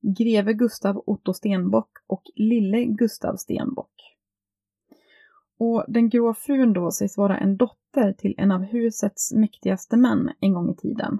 greve 0.00 0.52
Gustav 0.52 1.02
Otto 1.06 1.32
Stenbock 1.34 1.90
och 2.06 2.22
lille 2.34 2.84
Gustav 2.84 3.36
Stenbock. 3.36 4.16
Och 5.58 5.84
den 5.88 6.08
grå 6.08 6.34
frun 6.34 6.72
då 6.72 6.90
sägs 6.90 7.16
vara 7.16 7.38
en 7.38 7.56
dotter 7.56 8.12
till 8.12 8.34
en 8.38 8.52
av 8.52 8.62
husets 8.62 9.32
mäktigaste 9.32 9.96
män 9.96 10.30
en 10.40 10.52
gång 10.52 10.70
i 10.70 10.76
tiden. 10.76 11.18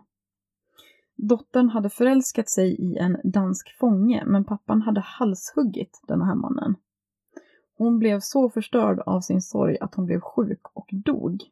Dottern 1.17 1.69
hade 1.69 1.91
förälskat 1.91 2.51
sig 2.51 2.77
i 2.81 2.97
en 2.97 3.17
dansk 3.25 3.79
fånge, 3.79 4.25
men 4.27 4.45
pappan 4.45 4.83
hade 4.83 5.01
halshuggit 5.01 6.01
den 6.09 6.23
här 6.23 6.35
mannen. 6.35 6.75
Hon 7.79 7.99
blev 7.99 8.21
så 8.21 8.51
förstörd 8.51 9.01
av 9.01 9.21
sin 9.21 9.43
sorg 9.43 9.79
att 9.79 9.95
hon 9.95 10.07
blev 10.07 10.21
sjuk 10.21 10.61
och 10.73 10.89
dog. 10.93 11.43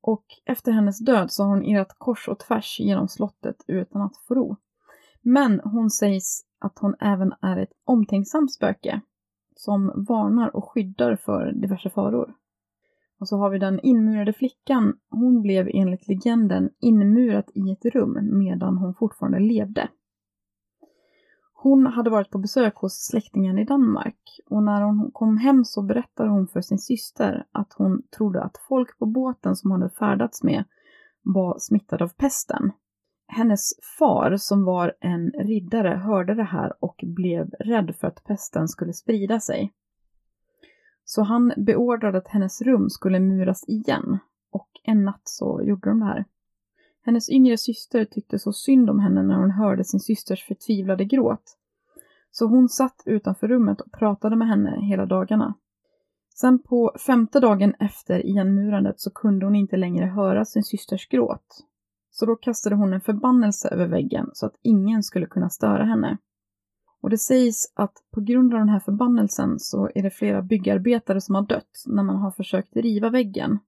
Och 0.00 0.24
efter 0.44 0.72
hennes 0.72 0.98
död 0.98 1.32
så 1.32 1.42
har 1.42 1.50
hon 1.50 1.64
irrat 1.64 1.94
kors 1.98 2.28
och 2.28 2.38
tvärs 2.38 2.80
genom 2.80 3.08
slottet 3.08 3.64
utan 3.66 4.02
att 4.02 4.16
få 4.16 4.34
ro. 4.34 4.56
Men 5.22 5.60
hon 5.60 5.90
sägs 5.90 6.44
att 6.58 6.78
hon 6.78 6.94
även 7.00 7.32
är 7.40 7.56
ett 7.56 7.72
omtänksamt 7.84 8.52
spöke 8.52 9.00
som 9.54 10.04
varnar 10.08 10.56
och 10.56 10.70
skyddar 10.70 11.16
för 11.16 11.52
diverse 11.52 11.90
faror. 11.90 12.34
Och 13.20 13.28
så 13.28 13.36
har 13.36 13.50
vi 13.50 13.58
den 13.58 13.80
inmurade 13.80 14.32
flickan. 14.32 14.92
Hon 15.10 15.42
blev 15.42 15.68
enligt 15.72 16.08
legenden 16.08 16.70
inmurat 16.80 17.50
i 17.54 17.72
ett 17.72 17.84
rum 17.84 18.38
medan 18.38 18.76
hon 18.76 18.94
fortfarande 18.94 19.38
levde. 19.38 19.88
Hon 21.62 21.86
hade 21.86 22.10
varit 22.10 22.30
på 22.30 22.38
besök 22.38 22.76
hos 22.76 23.06
släktingen 23.06 23.58
i 23.58 23.64
Danmark 23.64 24.40
och 24.46 24.62
när 24.62 24.82
hon 24.82 25.10
kom 25.12 25.36
hem 25.36 25.64
så 25.64 25.82
berättade 25.82 26.30
hon 26.30 26.48
för 26.48 26.60
sin 26.60 26.78
syster 26.78 27.44
att 27.52 27.72
hon 27.72 28.02
trodde 28.16 28.42
att 28.42 28.56
folk 28.68 28.98
på 28.98 29.06
båten 29.06 29.56
som 29.56 29.70
hon 29.70 29.82
hade 29.82 29.94
färdats 29.94 30.42
med 30.42 30.64
var 31.22 31.58
smittade 31.58 32.04
av 32.04 32.08
pesten. 32.08 32.72
Hennes 33.28 33.72
far, 33.98 34.36
som 34.36 34.64
var 34.64 34.94
en 35.00 35.30
riddare, 35.30 35.88
hörde 35.88 36.34
det 36.34 36.44
här 36.44 36.72
och 36.80 37.00
blev 37.02 37.50
rädd 37.50 37.94
för 38.00 38.06
att 38.06 38.24
pesten 38.24 38.68
skulle 38.68 38.92
sprida 38.92 39.40
sig. 39.40 39.72
Så 41.12 41.22
han 41.22 41.52
beordrade 41.56 42.18
att 42.18 42.28
hennes 42.28 42.62
rum 42.62 42.90
skulle 42.90 43.20
muras 43.20 43.64
igen 43.68 44.18
och 44.50 44.68
en 44.84 45.04
natt 45.04 45.20
så 45.24 45.62
gjorde 45.62 45.90
de 45.90 46.00
det 46.00 46.06
här. 46.06 46.24
Hennes 47.02 47.30
yngre 47.30 47.58
syster 47.58 48.04
tyckte 48.04 48.38
så 48.38 48.52
synd 48.52 48.90
om 48.90 49.00
henne 49.00 49.22
när 49.22 49.34
hon 49.34 49.50
hörde 49.50 49.84
sin 49.84 50.00
systers 50.00 50.44
förtvivlade 50.44 51.04
gråt. 51.04 51.56
Så 52.30 52.46
hon 52.46 52.68
satt 52.68 53.02
utanför 53.04 53.48
rummet 53.48 53.80
och 53.80 53.92
pratade 53.92 54.36
med 54.36 54.48
henne 54.48 54.80
hela 54.80 55.06
dagarna. 55.06 55.54
Sen 56.34 56.58
på 56.58 56.92
femte 57.06 57.40
dagen 57.40 57.74
efter 57.78 58.26
igenmurandet 58.26 59.00
så 59.00 59.10
kunde 59.10 59.46
hon 59.46 59.56
inte 59.56 59.76
längre 59.76 60.06
höra 60.06 60.44
sin 60.44 60.64
systers 60.64 61.08
gråt. 61.08 61.66
Så 62.10 62.26
då 62.26 62.36
kastade 62.36 62.76
hon 62.76 62.92
en 62.92 63.00
förbannelse 63.00 63.68
över 63.68 63.86
väggen 63.86 64.30
så 64.32 64.46
att 64.46 64.56
ingen 64.62 65.02
skulle 65.02 65.26
kunna 65.26 65.50
störa 65.50 65.84
henne. 65.84 66.18
Och 67.00 67.10
det 67.10 67.18
sägs 67.18 67.72
att 67.74 67.94
på 68.10 68.20
grund 68.20 68.54
av 68.54 68.58
den 68.58 68.68
här 68.68 68.80
förbannelsen 68.80 69.58
så 69.58 69.90
är 69.94 70.02
det 70.02 70.10
flera 70.10 70.42
byggarbetare 70.42 71.20
som 71.20 71.34
har 71.34 71.42
dött 71.42 71.84
när 71.86 72.02
man 72.02 72.16
har 72.16 72.30
försökt 72.30 72.76
riva 72.76 73.10
väggen. 73.10 73.58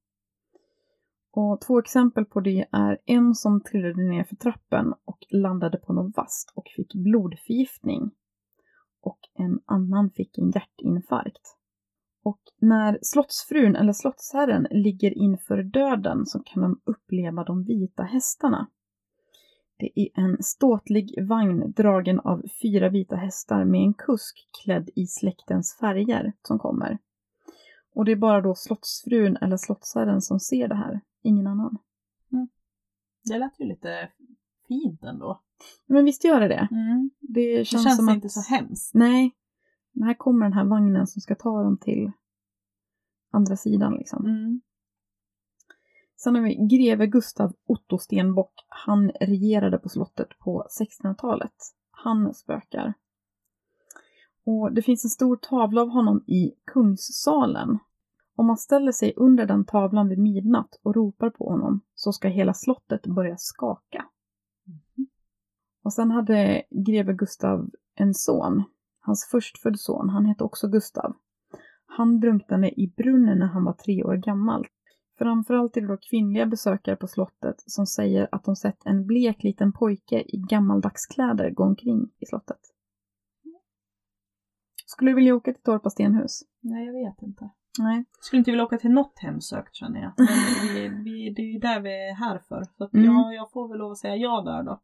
Och 1.33 1.61
två 1.61 1.79
exempel 1.79 2.25
på 2.25 2.41
det 2.41 2.67
är 2.73 2.99
en 3.05 3.35
som 3.35 3.63
trillade 3.63 4.03
ner 4.03 4.25
för 4.25 4.37
trappen 4.37 4.95
och 5.05 5.19
landade 5.31 5.79
på 5.79 5.93
något 5.93 6.17
vasst 6.17 6.53
och 6.55 6.65
fick 6.77 6.95
blodförgiftning. 6.95 8.11
Och 9.01 9.21
en 9.35 9.61
annan 9.65 10.11
fick 10.11 10.39
en 10.39 10.51
hjärtinfarkt. 10.51 11.57
Och 12.25 12.41
när 12.61 12.99
slottsfrun 13.03 13.77
eller 13.77 13.93
slottsherren 13.93 14.67
ligger 14.71 15.19
inför 15.19 15.63
döden 15.63 16.27
så 16.27 16.43
kan 16.43 16.63
de 16.63 16.81
uppleva 16.85 17.45
de 17.45 17.65
vita 17.65 18.03
hästarna. 18.03 18.69
Det 19.83 20.01
är 20.01 20.09
en 20.15 20.43
ståtlig 20.43 21.27
vagn 21.29 21.73
dragen 21.73 22.21
av 22.21 22.43
fyra 22.63 22.89
vita 22.89 23.17
hästar 23.17 23.65
med 23.65 23.81
en 23.81 23.95
kusk 23.95 24.49
klädd 24.63 24.91
i 24.95 25.07
släktens 25.07 25.77
färger 25.81 26.33
som 26.43 26.59
kommer. 26.59 26.99
Och 27.95 28.05
det 28.05 28.13
är 28.13 28.17
bara 28.17 28.41
då 28.41 28.55
slottsfrun 28.55 29.37
eller 29.37 29.57
slottsherren 29.57 30.21
som 30.21 30.41
ser 30.41 30.69
det 30.69 30.75
här, 30.75 31.01
ingen 31.23 31.47
annan. 31.47 31.79
Det 33.25 33.39
lät 33.39 33.61
ju 33.61 33.65
lite 33.65 34.09
fint 34.69 35.05
ändå. 35.05 35.41
Men 35.87 36.05
visst 36.05 36.25
gör 36.25 36.41
det 36.41 36.49
det? 36.49 36.69
Mm. 36.71 37.11
Det 37.21 37.59
Det 37.59 37.65
känns, 37.65 37.85
känns 37.85 37.97
som 37.97 38.09
inte 38.09 38.27
att... 38.27 38.33
så 38.33 38.41
hemskt. 38.41 38.95
Nej. 38.95 39.33
Men 39.93 40.09
här 40.09 40.15
kommer 40.15 40.47
den 40.47 40.53
här 40.53 40.65
vagnen 40.65 41.07
som 41.07 41.21
ska 41.21 41.35
ta 41.35 41.63
dem 41.63 41.79
till 41.79 42.13
andra 43.31 43.57
sidan 43.57 43.95
liksom. 43.95 44.27
Mm. 44.27 44.61
Sen 46.25 46.35
har 46.35 46.43
vi 46.43 46.55
greve 46.55 47.07
Gustav 47.07 47.53
Otto 47.67 47.99
Stenbock. 47.99 48.53
Han 48.69 49.11
regerade 49.11 49.79
på 49.79 49.89
slottet 49.89 50.39
på 50.39 50.67
1600-talet. 50.81 51.55
Han 51.91 52.35
spökar. 52.35 52.95
Och 54.45 54.73
det 54.73 54.83
finns 54.83 55.05
en 55.05 55.11
stor 55.11 55.37
tavla 55.37 55.83
av 55.83 55.89
honom 55.89 56.25
i 56.27 56.53
Kungssalen. 56.65 57.79
Om 58.37 58.47
man 58.47 58.57
ställer 58.57 58.93
sig 58.93 59.13
under 59.17 59.47
den 59.47 59.65
tavlan 59.65 60.09
vid 60.09 60.19
midnatt 60.19 60.81
och 60.83 60.95
ropar 60.95 61.31
på 61.31 61.51
honom 61.51 61.81
så 61.95 62.13
ska 62.13 62.29
hela 62.29 62.55
slottet 62.55 63.07
börja 63.07 63.37
skaka. 63.39 64.05
Och 65.85 65.93
sen 65.93 66.11
hade 66.11 66.63
greve 66.71 67.13
Gustav 67.13 67.71
en 67.95 68.15
son, 68.15 68.63
hans 69.01 69.29
förstfödde 69.31 69.79
son, 69.79 70.09
han 70.09 70.27
hette 70.27 70.45
också 70.45 70.69
Gustav. 70.69 71.17
Han 71.87 72.21
drunknade 72.21 72.81
i 72.81 72.93
brunnen 72.97 73.39
när 73.39 73.47
han 73.47 73.65
var 73.65 73.73
tre 73.73 74.05
år 74.05 74.17
gammal. 74.17 74.67
Framförallt 75.23 75.77
är 75.77 75.81
det 75.81 75.87
då 75.87 75.97
kvinnliga 76.11 76.47
besökare 76.47 76.97
på 76.97 77.07
slottet 77.07 77.55
som 77.67 77.87
säger 77.87 78.29
att 78.33 78.45
de 78.45 78.57
sett 78.57 78.87
en 78.87 79.07
blek 79.07 79.43
liten 79.43 79.73
pojke 79.73 80.21
i 80.21 80.37
gammaldags 80.49 81.07
kläder 81.07 81.51
gå 81.51 81.65
omkring 81.65 82.11
i 82.19 82.27
slottet. 82.27 82.61
Skulle 84.87 85.11
du 85.11 85.15
vilja 85.15 85.35
åka 85.35 85.53
till 85.53 85.63
Torpa 85.63 85.91
stenhus? 85.91 86.43
Nej, 86.61 86.87
jag 86.87 86.93
vet 86.93 87.23
inte. 87.23 87.51
Nej. 87.79 88.05
Skulle 88.21 88.39
inte 88.39 88.51
vilja 88.51 88.65
åka 88.65 88.79
till 88.79 88.91
något 88.91 89.19
hemsökt 89.19 89.75
känner 89.75 90.01
jag. 90.01 90.13
Men 90.17 90.75
vi, 90.75 90.89
vi, 90.89 91.31
det 91.37 91.43
är 91.43 91.53
ju 91.53 91.59
där 91.59 91.81
vi 91.81 91.91
är 91.91 92.15
här 92.15 92.39
för. 92.49 92.65
Så 92.79 92.89
Mm. 92.95 93.05
jag, 93.13 93.35
jag 93.35 93.51
får 93.53 93.69
väl 93.69 93.79
lov 93.79 93.91
att 93.93 93.99
säga 93.99 94.17
ja 94.17 94.43
där 94.43 94.63
då. 94.63 94.81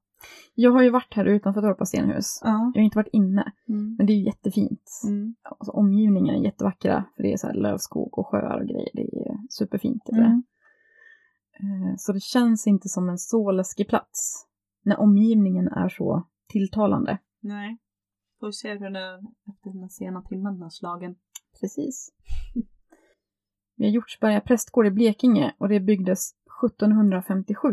Jag 0.55 0.71
har 0.73 0.83
ju 0.83 0.91
varit 0.91 1.15
här 1.15 1.25
utanför 1.25 1.61
Torpa 1.61 1.85
stenhus. 1.85 2.41
Ja. 2.45 2.73
Jag 2.75 2.81
har 2.81 2.85
inte 2.85 2.99
varit 2.99 3.13
inne, 3.13 3.53
Mm. 3.69 3.95
men 3.99 4.07
det 4.07 4.13
är 4.13 4.17
ju 4.17 4.25
jättefint. 4.25 4.91
Mm. 5.07 5.35
Alltså, 5.43 5.73
omgivningen 5.73 6.35
är 6.35 6.45
jättevackra, 6.45 7.05
för 7.17 7.23
det 7.23 7.33
är 7.33 7.37
så 7.37 7.47
här 7.47 7.55
lövskog 7.55 8.19
och 8.19 8.27
sjöar 8.27 8.61
och 8.61 8.67
grejer. 8.69 8.91
Det 8.93 9.03
är 9.03 9.37
superfint. 9.51 10.03
Det. 10.07 10.17
Mm. 10.17 10.43
Eh, 11.61 11.95
Så 11.97 12.13
det 12.13 12.21
känns 12.23 12.67
inte 12.67 12.89
som 12.89 13.09
en 13.09 13.19
så 13.19 13.51
läskig 13.51 13.89
plats 13.89 14.47
när 14.85 15.01
omgivningen 15.01 15.69
är 15.69 15.89
så 15.89 16.27
tilltalande. 16.49 17.19
Nej. 17.41 17.79
Får 18.41 18.51
se 18.51 18.69
hur 18.75 18.91
det 18.91 19.01
är 19.01 19.19
efter 19.49 19.81
den 19.81 19.89
sena 19.91 20.23
timmen 20.23 20.59
när 20.59 20.69
slagen. 20.69 21.15
Precis. 21.61 22.13
Vi 23.77 23.85
har 23.85 23.93
Hjortsberga 23.93 24.41
prästgård 24.41 24.87
i 24.87 24.91
Blekinge 24.91 25.55
och 25.59 25.69
det 25.69 25.81
byggdes 25.81 26.31
1757. 26.65 27.69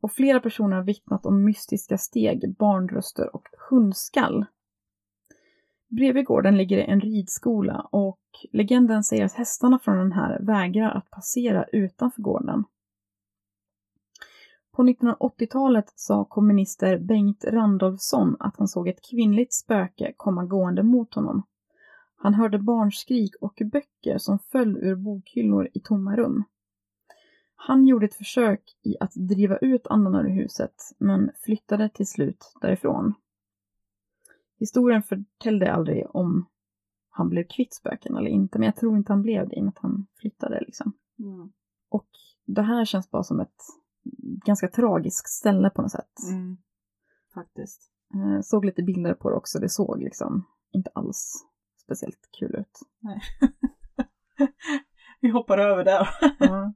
Och 0.00 0.12
flera 0.12 0.40
personer 0.40 0.76
har 0.76 0.84
vittnat 0.84 1.26
om 1.26 1.44
mystiska 1.44 1.98
steg, 1.98 2.56
barnröster 2.58 3.36
och 3.36 3.48
hundskall. 3.70 4.44
Bredvid 5.88 6.24
gården 6.24 6.56
ligger 6.56 6.76
det 6.76 6.82
en 6.82 7.00
ridskola 7.00 7.88
och 7.92 8.20
legenden 8.52 9.04
säger 9.04 9.24
att 9.24 9.32
hästarna 9.32 9.78
från 9.78 9.98
den 9.98 10.12
här 10.12 10.40
vägrar 10.40 10.90
att 10.90 11.10
passera 11.10 11.64
utanför 11.64 12.22
gården. 12.22 12.64
På 14.72 14.82
1980-talet 14.82 15.92
sa 15.94 16.24
kommunister 16.24 16.98
Bengt 16.98 17.44
Randolfsson 17.44 18.36
att 18.40 18.56
han 18.56 18.68
såg 18.68 18.88
ett 18.88 19.10
kvinnligt 19.10 19.52
spöke 19.52 20.12
komma 20.16 20.44
gående 20.44 20.82
mot 20.82 21.14
honom. 21.14 21.42
Han 22.16 22.34
hörde 22.34 22.58
barnskrik 22.58 23.34
och 23.40 23.62
böcker 23.72 24.18
som 24.18 24.38
föll 24.38 24.76
ur 24.76 24.96
bokhyllor 24.96 25.68
i 25.72 25.80
tomma 25.80 26.16
rum. 26.16 26.44
Han 27.62 27.86
gjorde 27.86 28.06
ett 28.06 28.14
försök 28.14 28.78
i 28.82 28.96
att 29.00 29.12
driva 29.14 29.56
ut 29.56 29.86
andarna 29.86 30.22
ur 30.22 30.28
huset, 30.28 30.74
men 30.98 31.30
flyttade 31.34 31.88
till 31.88 32.06
slut 32.06 32.52
därifrån. 32.60 33.14
Historien 34.58 35.02
förtällde 35.02 35.72
aldrig 35.72 36.06
om 36.16 36.46
han 37.10 37.28
blev 37.28 37.44
kvitt 37.44 37.74
spöken 37.74 38.16
eller 38.16 38.30
inte, 38.30 38.58
men 38.58 38.66
jag 38.66 38.76
tror 38.76 38.96
inte 38.96 39.12
han 39.12 39.22
blev 39.22 39.48
det 39.48 39.56
i 39.56 39.60
och 39.60 39.64
med 39.64 39.72
att 39.76 39.78
han 39.78 40.06
flyttade 40.20 40.60
liksom. 40.60 40.92
Mm. 41.18 41.52
Och 41.88 42.08
det 42.46 42.62
här 42.62 42.84
känns 42.84 43.10
bara 43.10 43.22
som 43.22 43.40
ett 43.40 43.62
ganska 44.44 44.68
tragiskt 44.68 45.28
ställe 45.28 45.70
på 45.70 45.82
något 45.82 45.92
sätt. 45.92 46.18
Mm. 46.30 46.56
Faktiskt. 47.34 47.90
Eh, 48.14 48.40
såg 48.42 48.64
lite 48.64 48.82
bilder 48.82 49.14
på 49.14 49.30
det 49.30 49.36
också, 49.36 49.58
det 49.58 49.68
såg 49.68 50.02
liksom 50.02 50.46
inte 50.72 50.90
alls 50.94 51.46
speciellt 51.84 52.28
kul 52.38 52.54
ut. 52.54 52.78
Nej. 52.98 53.20
vi 55.20 55.28
hoppar 55.28 55.58
över 55.58 55.84
där. 55.84 56.08
Ja. 56.38 56.72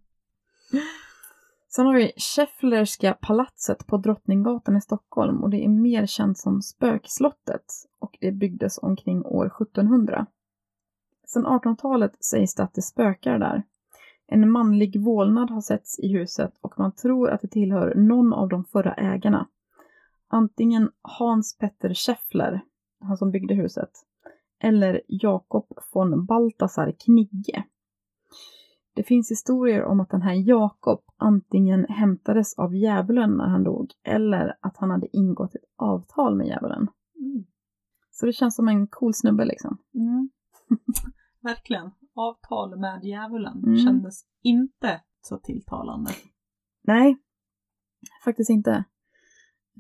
Sen 1.68 1.86
har 1.86 1.94
vi 1.94 2.12
Schefflerska 2.16 3.14
palatset 3.20 3.86
på 3.86 3.96
Drottninggatan 3.96 4.76
i 4.76 4.80
Stockholm 4.80 5.42
och 5.42 5.50
det 5.50 5.64
är 5.64 5.68
mer 5.68 6.06
känt 6.06 6.38
som 6.38 6.62
Spökslottet 6.62 7.64
och 7.98 8.16
det 8.20 8.32
byggdes 8.32 8.78
omkring 8.78 9.24
år 9.24 9.46
1700. 9.46 10.26
Sen 11.26 11.46
1800-talet 11.46 12.24
sägs 12.24 12.54
det 12.54 12.62
att 12.62 12.74
det 12.74 12.82
spökar 12.82 13.38
där. 13.38 13.62
En 14.26 14.50
manlig 14.50 15.00
vålnad 15.04 15.50
har 15.50 15.60
setts 15.60 15.98
i 15.98 16.12
huset 16.12 16.52
och 16.60 16.78
man 16.78 16.92
tror 16.92 17.30
att 17.30 17.40
det 17.40 17.48
tillhör 17.48 17.94
någon 17.94 18.32
av 18.32 18.48
de 18.48 18.64
förra 18.64 18.94
ägarna. 18.94 19.48
Antingen 20.28 20.90
Hans 21.02 21.58
Petter 21.58 21.94
Scheffler, 21.94 22.60
han 23.00 23.16
som 23.16 23.30
byggde 23.30 23.54
huset, 23.54 23.90
eller 24.58 25.00
Jakob 25.08 25.78
von 25.92 26.26
Balthasar 26.26 26.92
Knigge. 27.04 27.64
Det 28.94 29.02
finns 29.02 29.30
historier 29.30 29.84
om 29.84 30.00
att 30.00 30.10
den 30.10 30.22
här 30.22 30.34
Jakob 30.34 31.00
antingen 31.16 31.84
hämtades 31.88 32.58
av 32.58 32.74
djävulen 32.76 33.30
när 33.30 33.48
han 33.48 33.64
dog 33.64 33.90
eller 34.02 34.56
att 34.60 34.76
han 34.76 34.90
hade 34.90 35.16
ingått 35.16 35.54
ett 35.54 35.64
avtal 35.76 36.36
med 36.36 36.46
djävulen. 36.46 36.88
Mm. 37.18 37.44
Så 38.10 38.26
det 38.26 38.32
känns 38.32 38.56
som 38.56 38.68
en 38.68 38.86
cool 38.86 39.14
snubbe 39.14 39.44
liksom. 39.44 39.78
Mm. 39.94 40.30
Verkligen. 41.40 41.90
Avtal 42.14 42.78
med 42.80 43.04
djävulen 43.04 43.64
Mm. 43.64 43.76
kändes 43.78 44.24
inte 44.42 45.00
så 45.22 45.38
tilltalande. 45.38 46.10
Nej, 46.82 47.16
faktiskt 48.24 48.50
inte. 48.50 48.70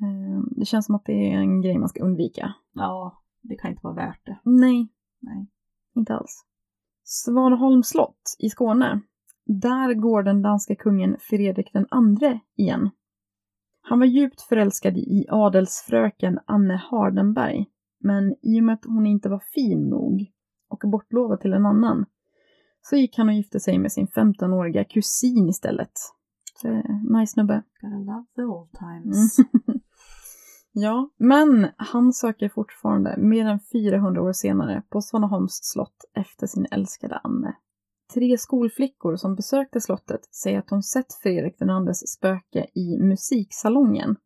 Eh, 0.02 0.42
Det 0.56 0.64
känns 0.64 0.86
som 0.86 0.94
att 0.94 1.04
det 1.04 1.12
är 1.32 1.36
en 1.38 1.60
grej 1.60 1.78
man 1.78 1.88
ska 1.88 2.02
undvika. 2.04 2.54
Ja, 2.72 3.22
det 3.40 3.56
kan 3.56 3.70
inte 3.70 3.80
vara 3.84 3.94
värt 3.94 4.26
det. 4.26 4.38
Nej, 4.44 4.88
Nej. 5.20 5.46
inte 5.94 6.14
alls. 6.14 6.44
Svaneholms 7.04 7.88
slott 7.88 8.36
i 8.38 8.50
Skåne. 8.50 9.00
Där 9.46 9.94
går 9.94 10.22
den 10.22 10.42
danska 10.42 10.76
kungen 10.76 11.16
Fredrik 11.20 11.72
den 11.72 11.86
andre 11.90 12.40
igen. 12.56 12.90
Han 13.82 13.98
var 13.98 14.06
djupt 14.06 14.40
förälskad 14.40 14.96
i 14.96 15.26
adelsfröken 15.30 16.38
Anne 16.46 16.82
Hardenberg, 16.90 17.66
men 18.00 18.34
i 18.42 18.60
och 18.60 18.64
med 18.64 18.74
att 18.74 18.84
hon 18.84 19.06
inte 19.06 19.28
var 19.28 19.42
fin 19.54 19.88
nog 19.88 20.30
och 20.68 20.90
bortlovad 20.90 21.40
till 21.40 21.52
en 21.52 21.66
annan 21.66 22.06
så 22.82 22.96
gick 22.96 23.18
han 23.18 23.28
och 23.28 23.34
gifte 23.34 23.60
sig 23.60 23.78
med 23.78 23.92
sin 23.92 24.06
15-åriga 24.06 24.84
kusin 24.84 25.48
istället. 25.48 25.92
Så, 26.60 26.68
eh, 26.68 27.18
nice 27.18 27.32
snubbe. 27.32 27.62
Gotta 27.80 27.96
love 27.96 28.24
the 28.36 28.42
old 28.42 28.70
times. 28.72 29.36
Mm. 30.76 30.84
ja, 30.84 31.10
men 31.18 31.68
han 31.76 32.12
söker 32.12 32.48
fortfarande, 32.48 33.14
mer 33.18 33.46
än 33.46 33.60
400 33.72 34.22
år 34.22 34.32
senare, 34.32 34.82
på 34.88 35.00
Svaneholms 35.00 35.58
slott 35.62 36.04
efter 36.16 36.46
sin 36.46 36.66
älskade 36.70 37.16
Anne. 37.24 37.56
Tre 38.14 38.38
skolflickor 38.38 39.16
som 39.16 39.34
besökte 39.34 39.80
slottet 39.80 40.34
säger 40.34 40.58
att 40.58 40.68
de 40.68 40.82
sett 40.82 41.14
Fredrik 41.22 41.58
den 41.58 41.70
andres 41.70 42.12
spöke 42.12 42.66
i 42.74 42.98
musiksalongen. 43.00 44.16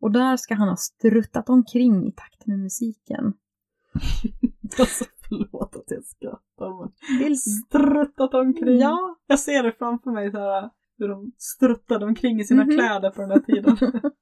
Och 0.00 0.10
där 0.12 0.36
ska 0.36 0.54
han 0.54 0.68
ha 0.68 0.76
struttat 0.76 1.48
omkring 1.48 2.06
i 2.06 2.12
takt 2.12 2.46
med 2.46 2.58
musiken. 2.58 3.32
Alltså 4.78 5.04
förlåt 5.28 5.76
att 5.76 5.84
jag 5.86 6.04
skrattar 6.04 6.78
men 6.78 7.18
Vill... 7.18 7.36
struttat 7.40 8.34
omkring. 8.34 8.78
Ja. 8.78 9.16
Jag 9.26 9.38
ser 9.38 9.62
det 9.62 9.72
framför 9.78 10.10
mig 10.10 10.30
så 10.30 10.38
här 10.38 10.70
hur 10.98 11.08
de 11.08 11.32
struttade 11.38 12.06
omkring 12.06 12.40
i 12.40 12.44
sina 12.44 12.64
Mhm. 12.64 12.70
kläder 12.76 13.10
på 13.10 13.20
den 13.20 13.30
här 13.30 13.40
tiden. 13.40 13.76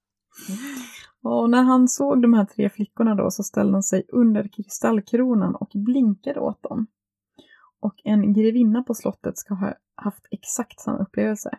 Och 1.22 1.50
när 1.50 1.62
han 1.62 1.88
såg 1.88 2.22
de 2.22 2.34
här 2.34 2.44
tre 2.44 2.68
flickorna 2.70 3.14
då 3.14 3.30
så 3.30 3.42
ställde 3.42 3.72
han 3.72 3.82
sig 3.82 4.04
under 4.08 4.48
kristallkronan 4.48 5.54
och 5.54 5.70
blinkade 5.74 6.40
åt 6.40 6.62
dem. 6.62 6.86
Och 7.80 7.94
en 8.04 8.32
grevinna 8.32 8.82
på 8.82 8.94
slottet 8.94 9.38
ska 9.38 9.54
ha 9.54 9.74
haft 9.94 10.26
exakt 10.30 10.80
samma 10.80 10.98
upplevelse. 10.98 11.50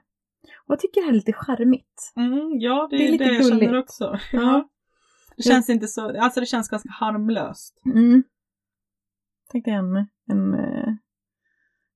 Och 0.67 0.71
jag 0.71 0.79
tycker 0.79 1.01
det 1.01 1.05
här 1.05 1.11
är 1.11 1.15
lite 1.15 1.33
charmigt. 1.33 2.13
Mm, 2.15 2.59
ja, 2.59 2.87
det, 2.91 2.97
Det 2.97 3.07
är 3.07 3.11
lite 3.11 3.23
det 3.23 3.33
jag 3.33 3.45
känner 3.47 3.65
gulligt. 3.65 3.83
också. 3.83 4.17
Ja. 4.31 4.69
Det 5.37 5.43
känns 5.43 5.69
inte 5.69 5.87
så, 5.87 6.21
alltså 6.21 6.39
det 6.39 6.45
känns 6.45 6.69
ganska 6.69 6.89
harmlöst. 6.91 7.81
Mm. 7.85 8.23
Tänkte 9.51 9.71
en, 9.71 9.95
en 10.31 10.53
eh, 10.53 10.93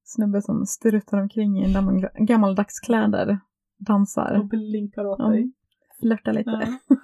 snubbe 0.03 0.41
som 0.41 0.65
struttar 0.65 1.21
omkring 1.21 1.63
i 1.65 1.73
gammal, 1.73 2.07
gammaldags 2.19 2.79
kläder, 2.79 3.39
Och 3.79 3.85
dansar, 3.85 4.43
blinkar 4.43 5.05
åt 5.05 5.19
Ja. 5.19 5.27
dig. 5.29 5.51
flörtar 5.99 6.33
lite. 6.33 6.77
Ja. 6.89 6.95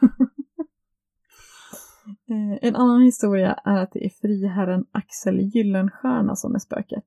Eh, 2.05 2.57
En 2.61 2.75
annan 2.75 3.01
historia 3.01 3.53
är 3.53 3.77
att 3.83 3.91
det 3.91 4.05
är 4.05 4.09
friherren 4.09 4.85
Axel 4.91 5.39
Gyllenstierna 5.39 6.35
som 6.35 6.55
är 6.55 6.59
spöket. 6.59 7.05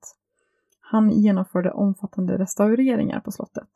Han 0.80 1.10
genomförde 1.10 1.70
omfattande 1.70 2.38
restaureringar 2.38 3.20
på 3.20 3.30
slottet. 3.30 3.70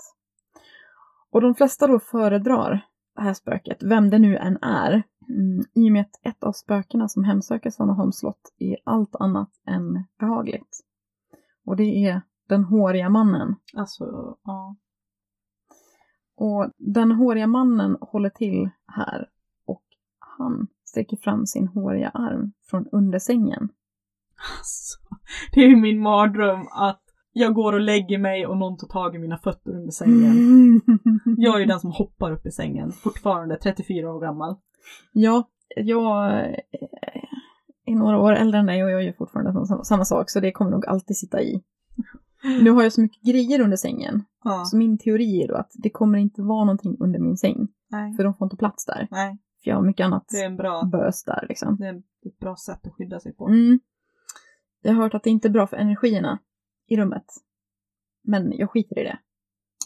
Och 1.30 1.40
de 1.40 1.54
flesta 1.54 1.86
då 1.86 2.00
föredrar 2.00 2.86
det 3.16 3.22
här 3.22 3.34
spöket, 3.34 3.82
vem 3.82 4.10
det 4.10 4.18
nu 4.18 4.36
än 4.36 4.58
är, 4.62 5.02
mm, 5.28 5.64
i 5.74 5.88
och 5.88 5.92
med 5.92 6.00
att 6.00 6.26
ett 6.26 6.44
av 6.44 6.52
spökena 6.52 7.08
som 7.08 7.24
hemsöker 7.24 7.70
Svaneholms 7.70 8.18
slott 8.18 8.54
är 8.58 8.76
allt 8.84 9.16
annat 9.16 9.50
än 9.66 10.04
behagligt. 10.18 10.80
Och 11.64 11.76
det 11.76 12.06
är 12.06 12.22
den 12.48 12.64
håriga 12.64 13.08
mannen. 13.08 13.54
Alltså, 13.74 14.36
ja. 14.44 14.76
Och 16.36 16.70
den 16.76 17.12
håriga 17.12 17.46
mannen 17.46 17.96
håller 18.00 18.30
till 18.30 18.70
här 18.86 19.28
och 19.66 19.84
han 20.18 20.66
sträcker 20.90 21.16
fram 21.16 21.46
sin 21.46 21.68
håriga 21.68 22.08
arm 22.08 22.52
från 22.70 22.86
under 22.92 23.18
sängen. 23.18 23.68
Alltså, 24.58 24.98
det 25.52 25.60
är 25.60 25.68
ju 25.68 25.76
min 25.76 26.00
mardröm 26.00 26.66
att 26.72 27.02
jag 27.32 27.54
går 27.54 27.72
och 27.72 27.80
lägger 27.80 28.18
mig 28.18 28.46
och 28.46 28.56
någon 28.56 28.76
tar 28.76 28.86
tag 28.88 29.14
i 29.14 29.18
mina 29.18 29.38
fötter 29.38 29.70
under 29.70 29.90
sängen. 29.90 30.80
Jag 31.36 31.54
är 31.54 31.58
ju 31.58 31.66
den 31.66 31.80
som 31.80 31.90
hoppar 31.90 32.32
upp 32.32 32.46
i 32.46 32.50
sängen, 32.50 32.92
fortfarande 32.92 33.56
34 33.56 34.12
år 34.12 34.20
gammal. 34.20 34.56
Ja, 35.12 35.48
jag 35.76 36.40
eh, 36.40 36.58
är 37.86 37.94
några 37.94 38.18
år 38.18 38.32
äldre 38.32 38.60
än 38.60 38.66
dig 38.66 38.84
och 38.84 38.90
jag 38.90 39.02
gör 39.02 39.12
fortfarande 39.12 39.66
samma, 39.66 39.84
samma 39.84 40.04
sak 40.04 40.30
så 40.30 40.40
det 40.40 40.52
kommer 40.52 40.70
nog 40.70 40.86
alltid 40.86 41.16
sitta 41.16 41.42
i. 41.42 41.62
Nu 42.62 42.70
har 42.70 42.82
jag 42.82 42.92
så 42.92 43.00
mycket 43.00 43.22
grejer 43.22 43.60
under 43.60 43.76
sängen 43.76 44.24
Ja. 44.44 44.64
så 44.64 44.76
min 44.76 44.98
teori 44.98 45.42
är 45.42 45.48
då 45.48 45.54
att 45.54 45.70
det 45.74 45.90
kommer 45.90 46.18
inte 46.18 46.42
vara 46.42 46.64
någonting 46.64 46.96
under 47.00 47.18
min 47.18 47.36
säng 47.36 47.68
Nej. 47.90 48.16
för 48.16 48.24
de 48.24 48.34
får 48.34 48.46
inte 48.46 48.56
plats 48.56 48.86
där. 48.86 49.08
Nej, 49.10 49.38
För 49.62 49.70
jag 49.70 49.76
har 49.76 49.82
mycket 49.82 50.04
annat 50.04 50.28
det 50.28 50.40
är 50.40 50.46
en 50.46 50.56
bra, 50.56 50.82
bös 50.84 51.24
där 51.24 51.46
liksom. 51.48 51.76
det 51.76 51.86
är 51.86 52.02
ett 52.26 52.38
bra 52.38 52.56
sätt 52.56 52.86
att 52.86 52.92
skydda 52.94 53.20
sig 53.20 53.34
på. 53.34 53.48
Mm. 53.48 53.80
Jag 54.82 54.94
har 54.94 55.02
hört 55.02 55.14
att 55.14 55.22
det 55.22 55.30
inte 55.30 55.48
är 55.48 55.50
bra 55.50 55.66
för 55.66 55.76
energierna 55.76 56.38
i 56.86 56.96
rummet. 56.96 57.24
Men 58.22 58.52
jag 58.56 58.70
skiter 58.70 58.98
i 58.98 59.04
det. 59.04 59.18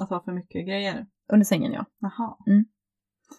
Att 0.00 0.10
ha 0.10 0.22
för 0.24 0.32
mycket 0.32 0.66
grejer. 0.66 1.06
Under 1.32 1.44
sängen 1.44 1.72
ja. 1.72 1.84
Jaha. 1.98 2.36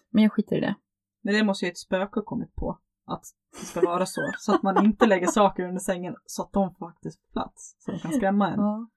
Men 0.09 0.23
jag 0.23 0.31
skiter 0.33 0.55
i 0.55 0.59
det. 0.59 0.75
Men 1.21 1.33
det 1.33 1.43
måste 1.43 1.65
ju 1.65 1.71
ett 1.71 1.77
spöke 1.77 2.19
ha 2.19 2.23
kommit 2.23 2.55
på. 2.55 2.79
Att 3.05 3.23
det 3.59 3.65
ska 3.65 3.81
vara 3.81 4.05
så. 4.05 4.21
Så 4.37 4.55
att 4.55 4.63
man 4.63 4.85
inte 4.85 5.05
lägger 5.05 5.27
saker 5.27 5.67
under 5.67 5.79
sängen 5.79 6.15
så 6.25 6.43
att 6.43 6.53
de 6.53 6.75
faktiskt 6.75 7.21
får 7.21 7.31
plats. 7.31 7.75
Så 7.79 7.91
de 7.91 7.99
kan 7.99 8.11
skrämma 8.11 8.47
en. 8.47 8.59
Ja. 8.59 8.89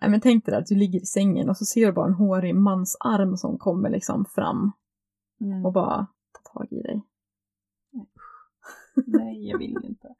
Nej, 0.00 0.10
men 0.10 0.20
tänk 0.20 0.46
dig 0.46 0.54
att 0.54 0.66
du 0.66 0.74
ligger 0.74 1.00
i 1.00 1.06
sängen 1.06 1.48
och 1.48 1.56
så 1.56 1.64
ser 1.64 1.86
du 1.86 1.92
bara 1.92 2.06
en 2.06 2.14
hårig 2.14 2.54
mans 2.54 2.96
arm 3.00 3.36
som 3.36 3.58
kommer 3.58 3.90
liksom 3.90 4.24
fram 4.24 4.72
Mm. 5.40 5.66
och 5.66 5.72
bara 5.72 6.06
tar 6.42 6.52
tag 6.60 6.72
i 6.72 6.82
dig. 6.82 7.02
Nej, 9.06 9.48
jag 9.48 9.58
vill 9.58 9.84
inte. 9.84 10.14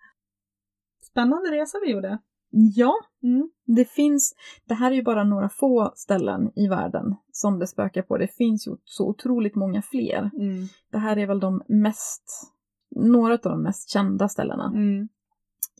Spännande 1.02 1.50
resa 1.50 1.78
vi 1.84 1.90
gjorde. 1.92 2.18
Ja, 2.50 2.94
Mm. 3.22 3.50
det 3.64 3.84
finns, 3.84 4.34
det 4.64 4.74
här 4.74 4.90
är 4.90 4.94
ju 4.94 5.02
bara 5.02 5.24
några 5.24 5.48
få 5.48 5.92
ställen 5.96 6.52
i 6.58 6.68
världen 6.68 7.14
som 7.32 7.58
det 7.58 7.66
spökar 7.66 8.02
på. 8.02 8.16
Det 8.18 8.28
finns 8.28 8.66
ju 8.68 8.76
så 8.84 9.08
otroligt 9.08 9.54
många 9.54 9.82
fler. 9.82 10.30
Mm. 10.34 10.66
Det 10.90 10.98
här 10.98 11.16
är 11.16 11.26
väl 11.26 11.40
de 11.40 11.62
mest, 11.68 12.52
några 12.90 13.32
av 13.34 13.38
de 13.40 13.62
mest 13.62 13.88
kända 13.90 14.28
ställena 14.28 14.72
Mm. 14.74 15.08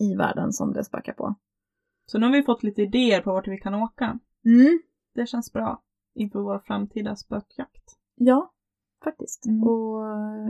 i 0.00 0.14
världen 0.14 0.52
som 0.52 0.72
det 0.72 0.84
spökar 0.84 1.12
på. 1.12 1.34
Så 2.06 2.18
nu 2.18 2.26
har 2.26 2.32
vi 2.32 2.42
fått 2.42 2.62
lite 2.62 2.82
idéer 2.82 3.20
på 3.22 3.32
vart 3.32 3.48
vi 3.48 3.58
kan 3.58 3.74
åka. 3.74 4.18
Mm, 4.44 4.80
Det 5.14 5.26
känns 5.26 5.52
bra 5.52 5.82
inför 6.14 6.38
vår 6.40 6.58
framtida 6.58 7.16
spökjakt. 7.16 7.98
ja, 8.14 8.52
faktiskt. 9.04 9.46
Mm. 9.46 9.62
Och 9.62 10.02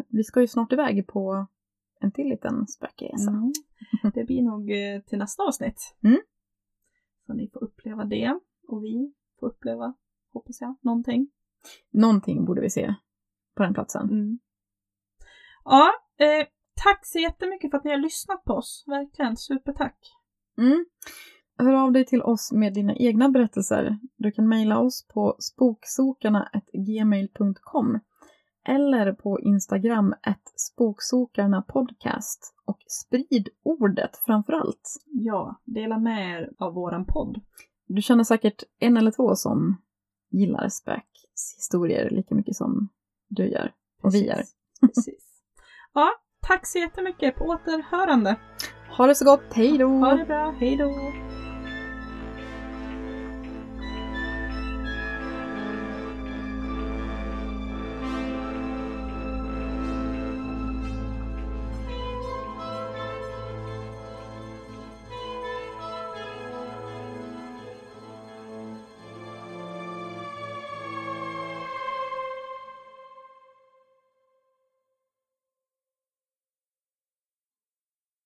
vi 0.09 0.25
ska 0.25 0.41
ju 0.41 0.47
snart 0.47 0.73
iväg 0.73 1.07
på 1.07 1.47
en 2.01 2.13
till 2.13 2.29
liten 2.29 2.67
spökresa. 2.67 3.31
Mm. 3.31 3.53
Det 4.15 4.25
blir 4.25 4.43
nog 4.43 4.71
eh, 4.71 5.03
till 5.03 5.19
nästa 5.19 5.43
avsnitt. 5.43 5.97
Mm. 6.05 6.21
Så 7.27 7.35
ni 7.35 7.51
får 7.53 7.65
uppleva 7.65 8.05
det. 8.05 8.41
Och 8.69 8.85
vi 8.85 9.13
får 9.41 9.47
uppleva, 9.47 9.95
hoppas 10.33 10.61
jag, 10.61 10.77
någonting. 10.81 11.31
Någonting 11.91 12.45
borde 12.45 12.61
vi 12.61 12.71
se 12.71 12.95
på 13.55 13.63
den 13.63 13.75
platsen. 13.75 14.11
Mm. 14.11 14.39
Ja, 15.65 15.91
eh, 16.19 16.47
tack 16.85 17.07
så 17.07 17.19
jättemycket 17.19 17.71
för 17.71 17.79
att 17.79 17.85
ni 17.85 17.91
har 17.91 17.99
lyssnat 17.99 18.45
på 18.45 18.53
oss. 18.53 18.85
Verkligen, 18.87 19.37
supertack. 19.37 19.99
Mm. 20.59 20.87
Hör 21.59 21.73
av 21.73 21.93
dig 21.93 22.07
till 22.07 22.23
oss 22.23 22.53
med 22.53 22.75
dina 22.75 22.97
egna 22.97 23.29
berättelser. 23.29 23.99
Du 24.17 24.33
kan 24.33 24.49
mejla 24.49 24.79
oss 24.79 25.07
på 25.09 25.37
spoksokarna.gmail.com 25.39 27.99
eller 28.69 29.13
på 29.13 29.41
Instagram 29.41 30.15
spoksokarna 30.57 31.63
podcast 31.63 32.55
och 32.65 32.79
sprid 32.89 33.49
ordet 33.63 34.17
framför 34.27 34.53
allt. 34.53 34.97
Ja, 35.07 35.61
dela 35.65 35.99
med 35.99 36.31
er 36.31 36.51
av 36.59 36.75
våran 36.75 37.05
podd. 37.05 37.41
Du 37.87 38.03
känner 38.03 38.25
säkert 38.25 38.63
en 38.79 38.97
eller 38.97 39.11
två 39.11 39.37
som 39.37 39.77
gillar 40.31 40.69
spökhistorier 40.69 42.11
lika 42.11 42.35
mycket 42.35 42.57
som 42.57 42.89
du 43.29 43.49
gör 43.49 43.73
och 44.03 44.15
vi 44.15 44.27
gör. 44.27 44.37
Precis. 44.37 44.55
Precis. 44.95 45.43
Ja, 45.95 46.11
tack 46.47 46.67
så 46.67 46.79
jättemycket. 46.79 47.37
På 47.37 47.45
återhörande. 47.45 48.37
Ha 48.97 49.07
det 49.07 49.15
så 49.15 49.25
gott, 49.25 49.53
hej 49.53 49.79
då! 49.79 49.89
Ha 49.89 50.15
det 50.15 50.25
bra. 50.25 50.55
Hej 50.59 50.77
då. 50.77 51.38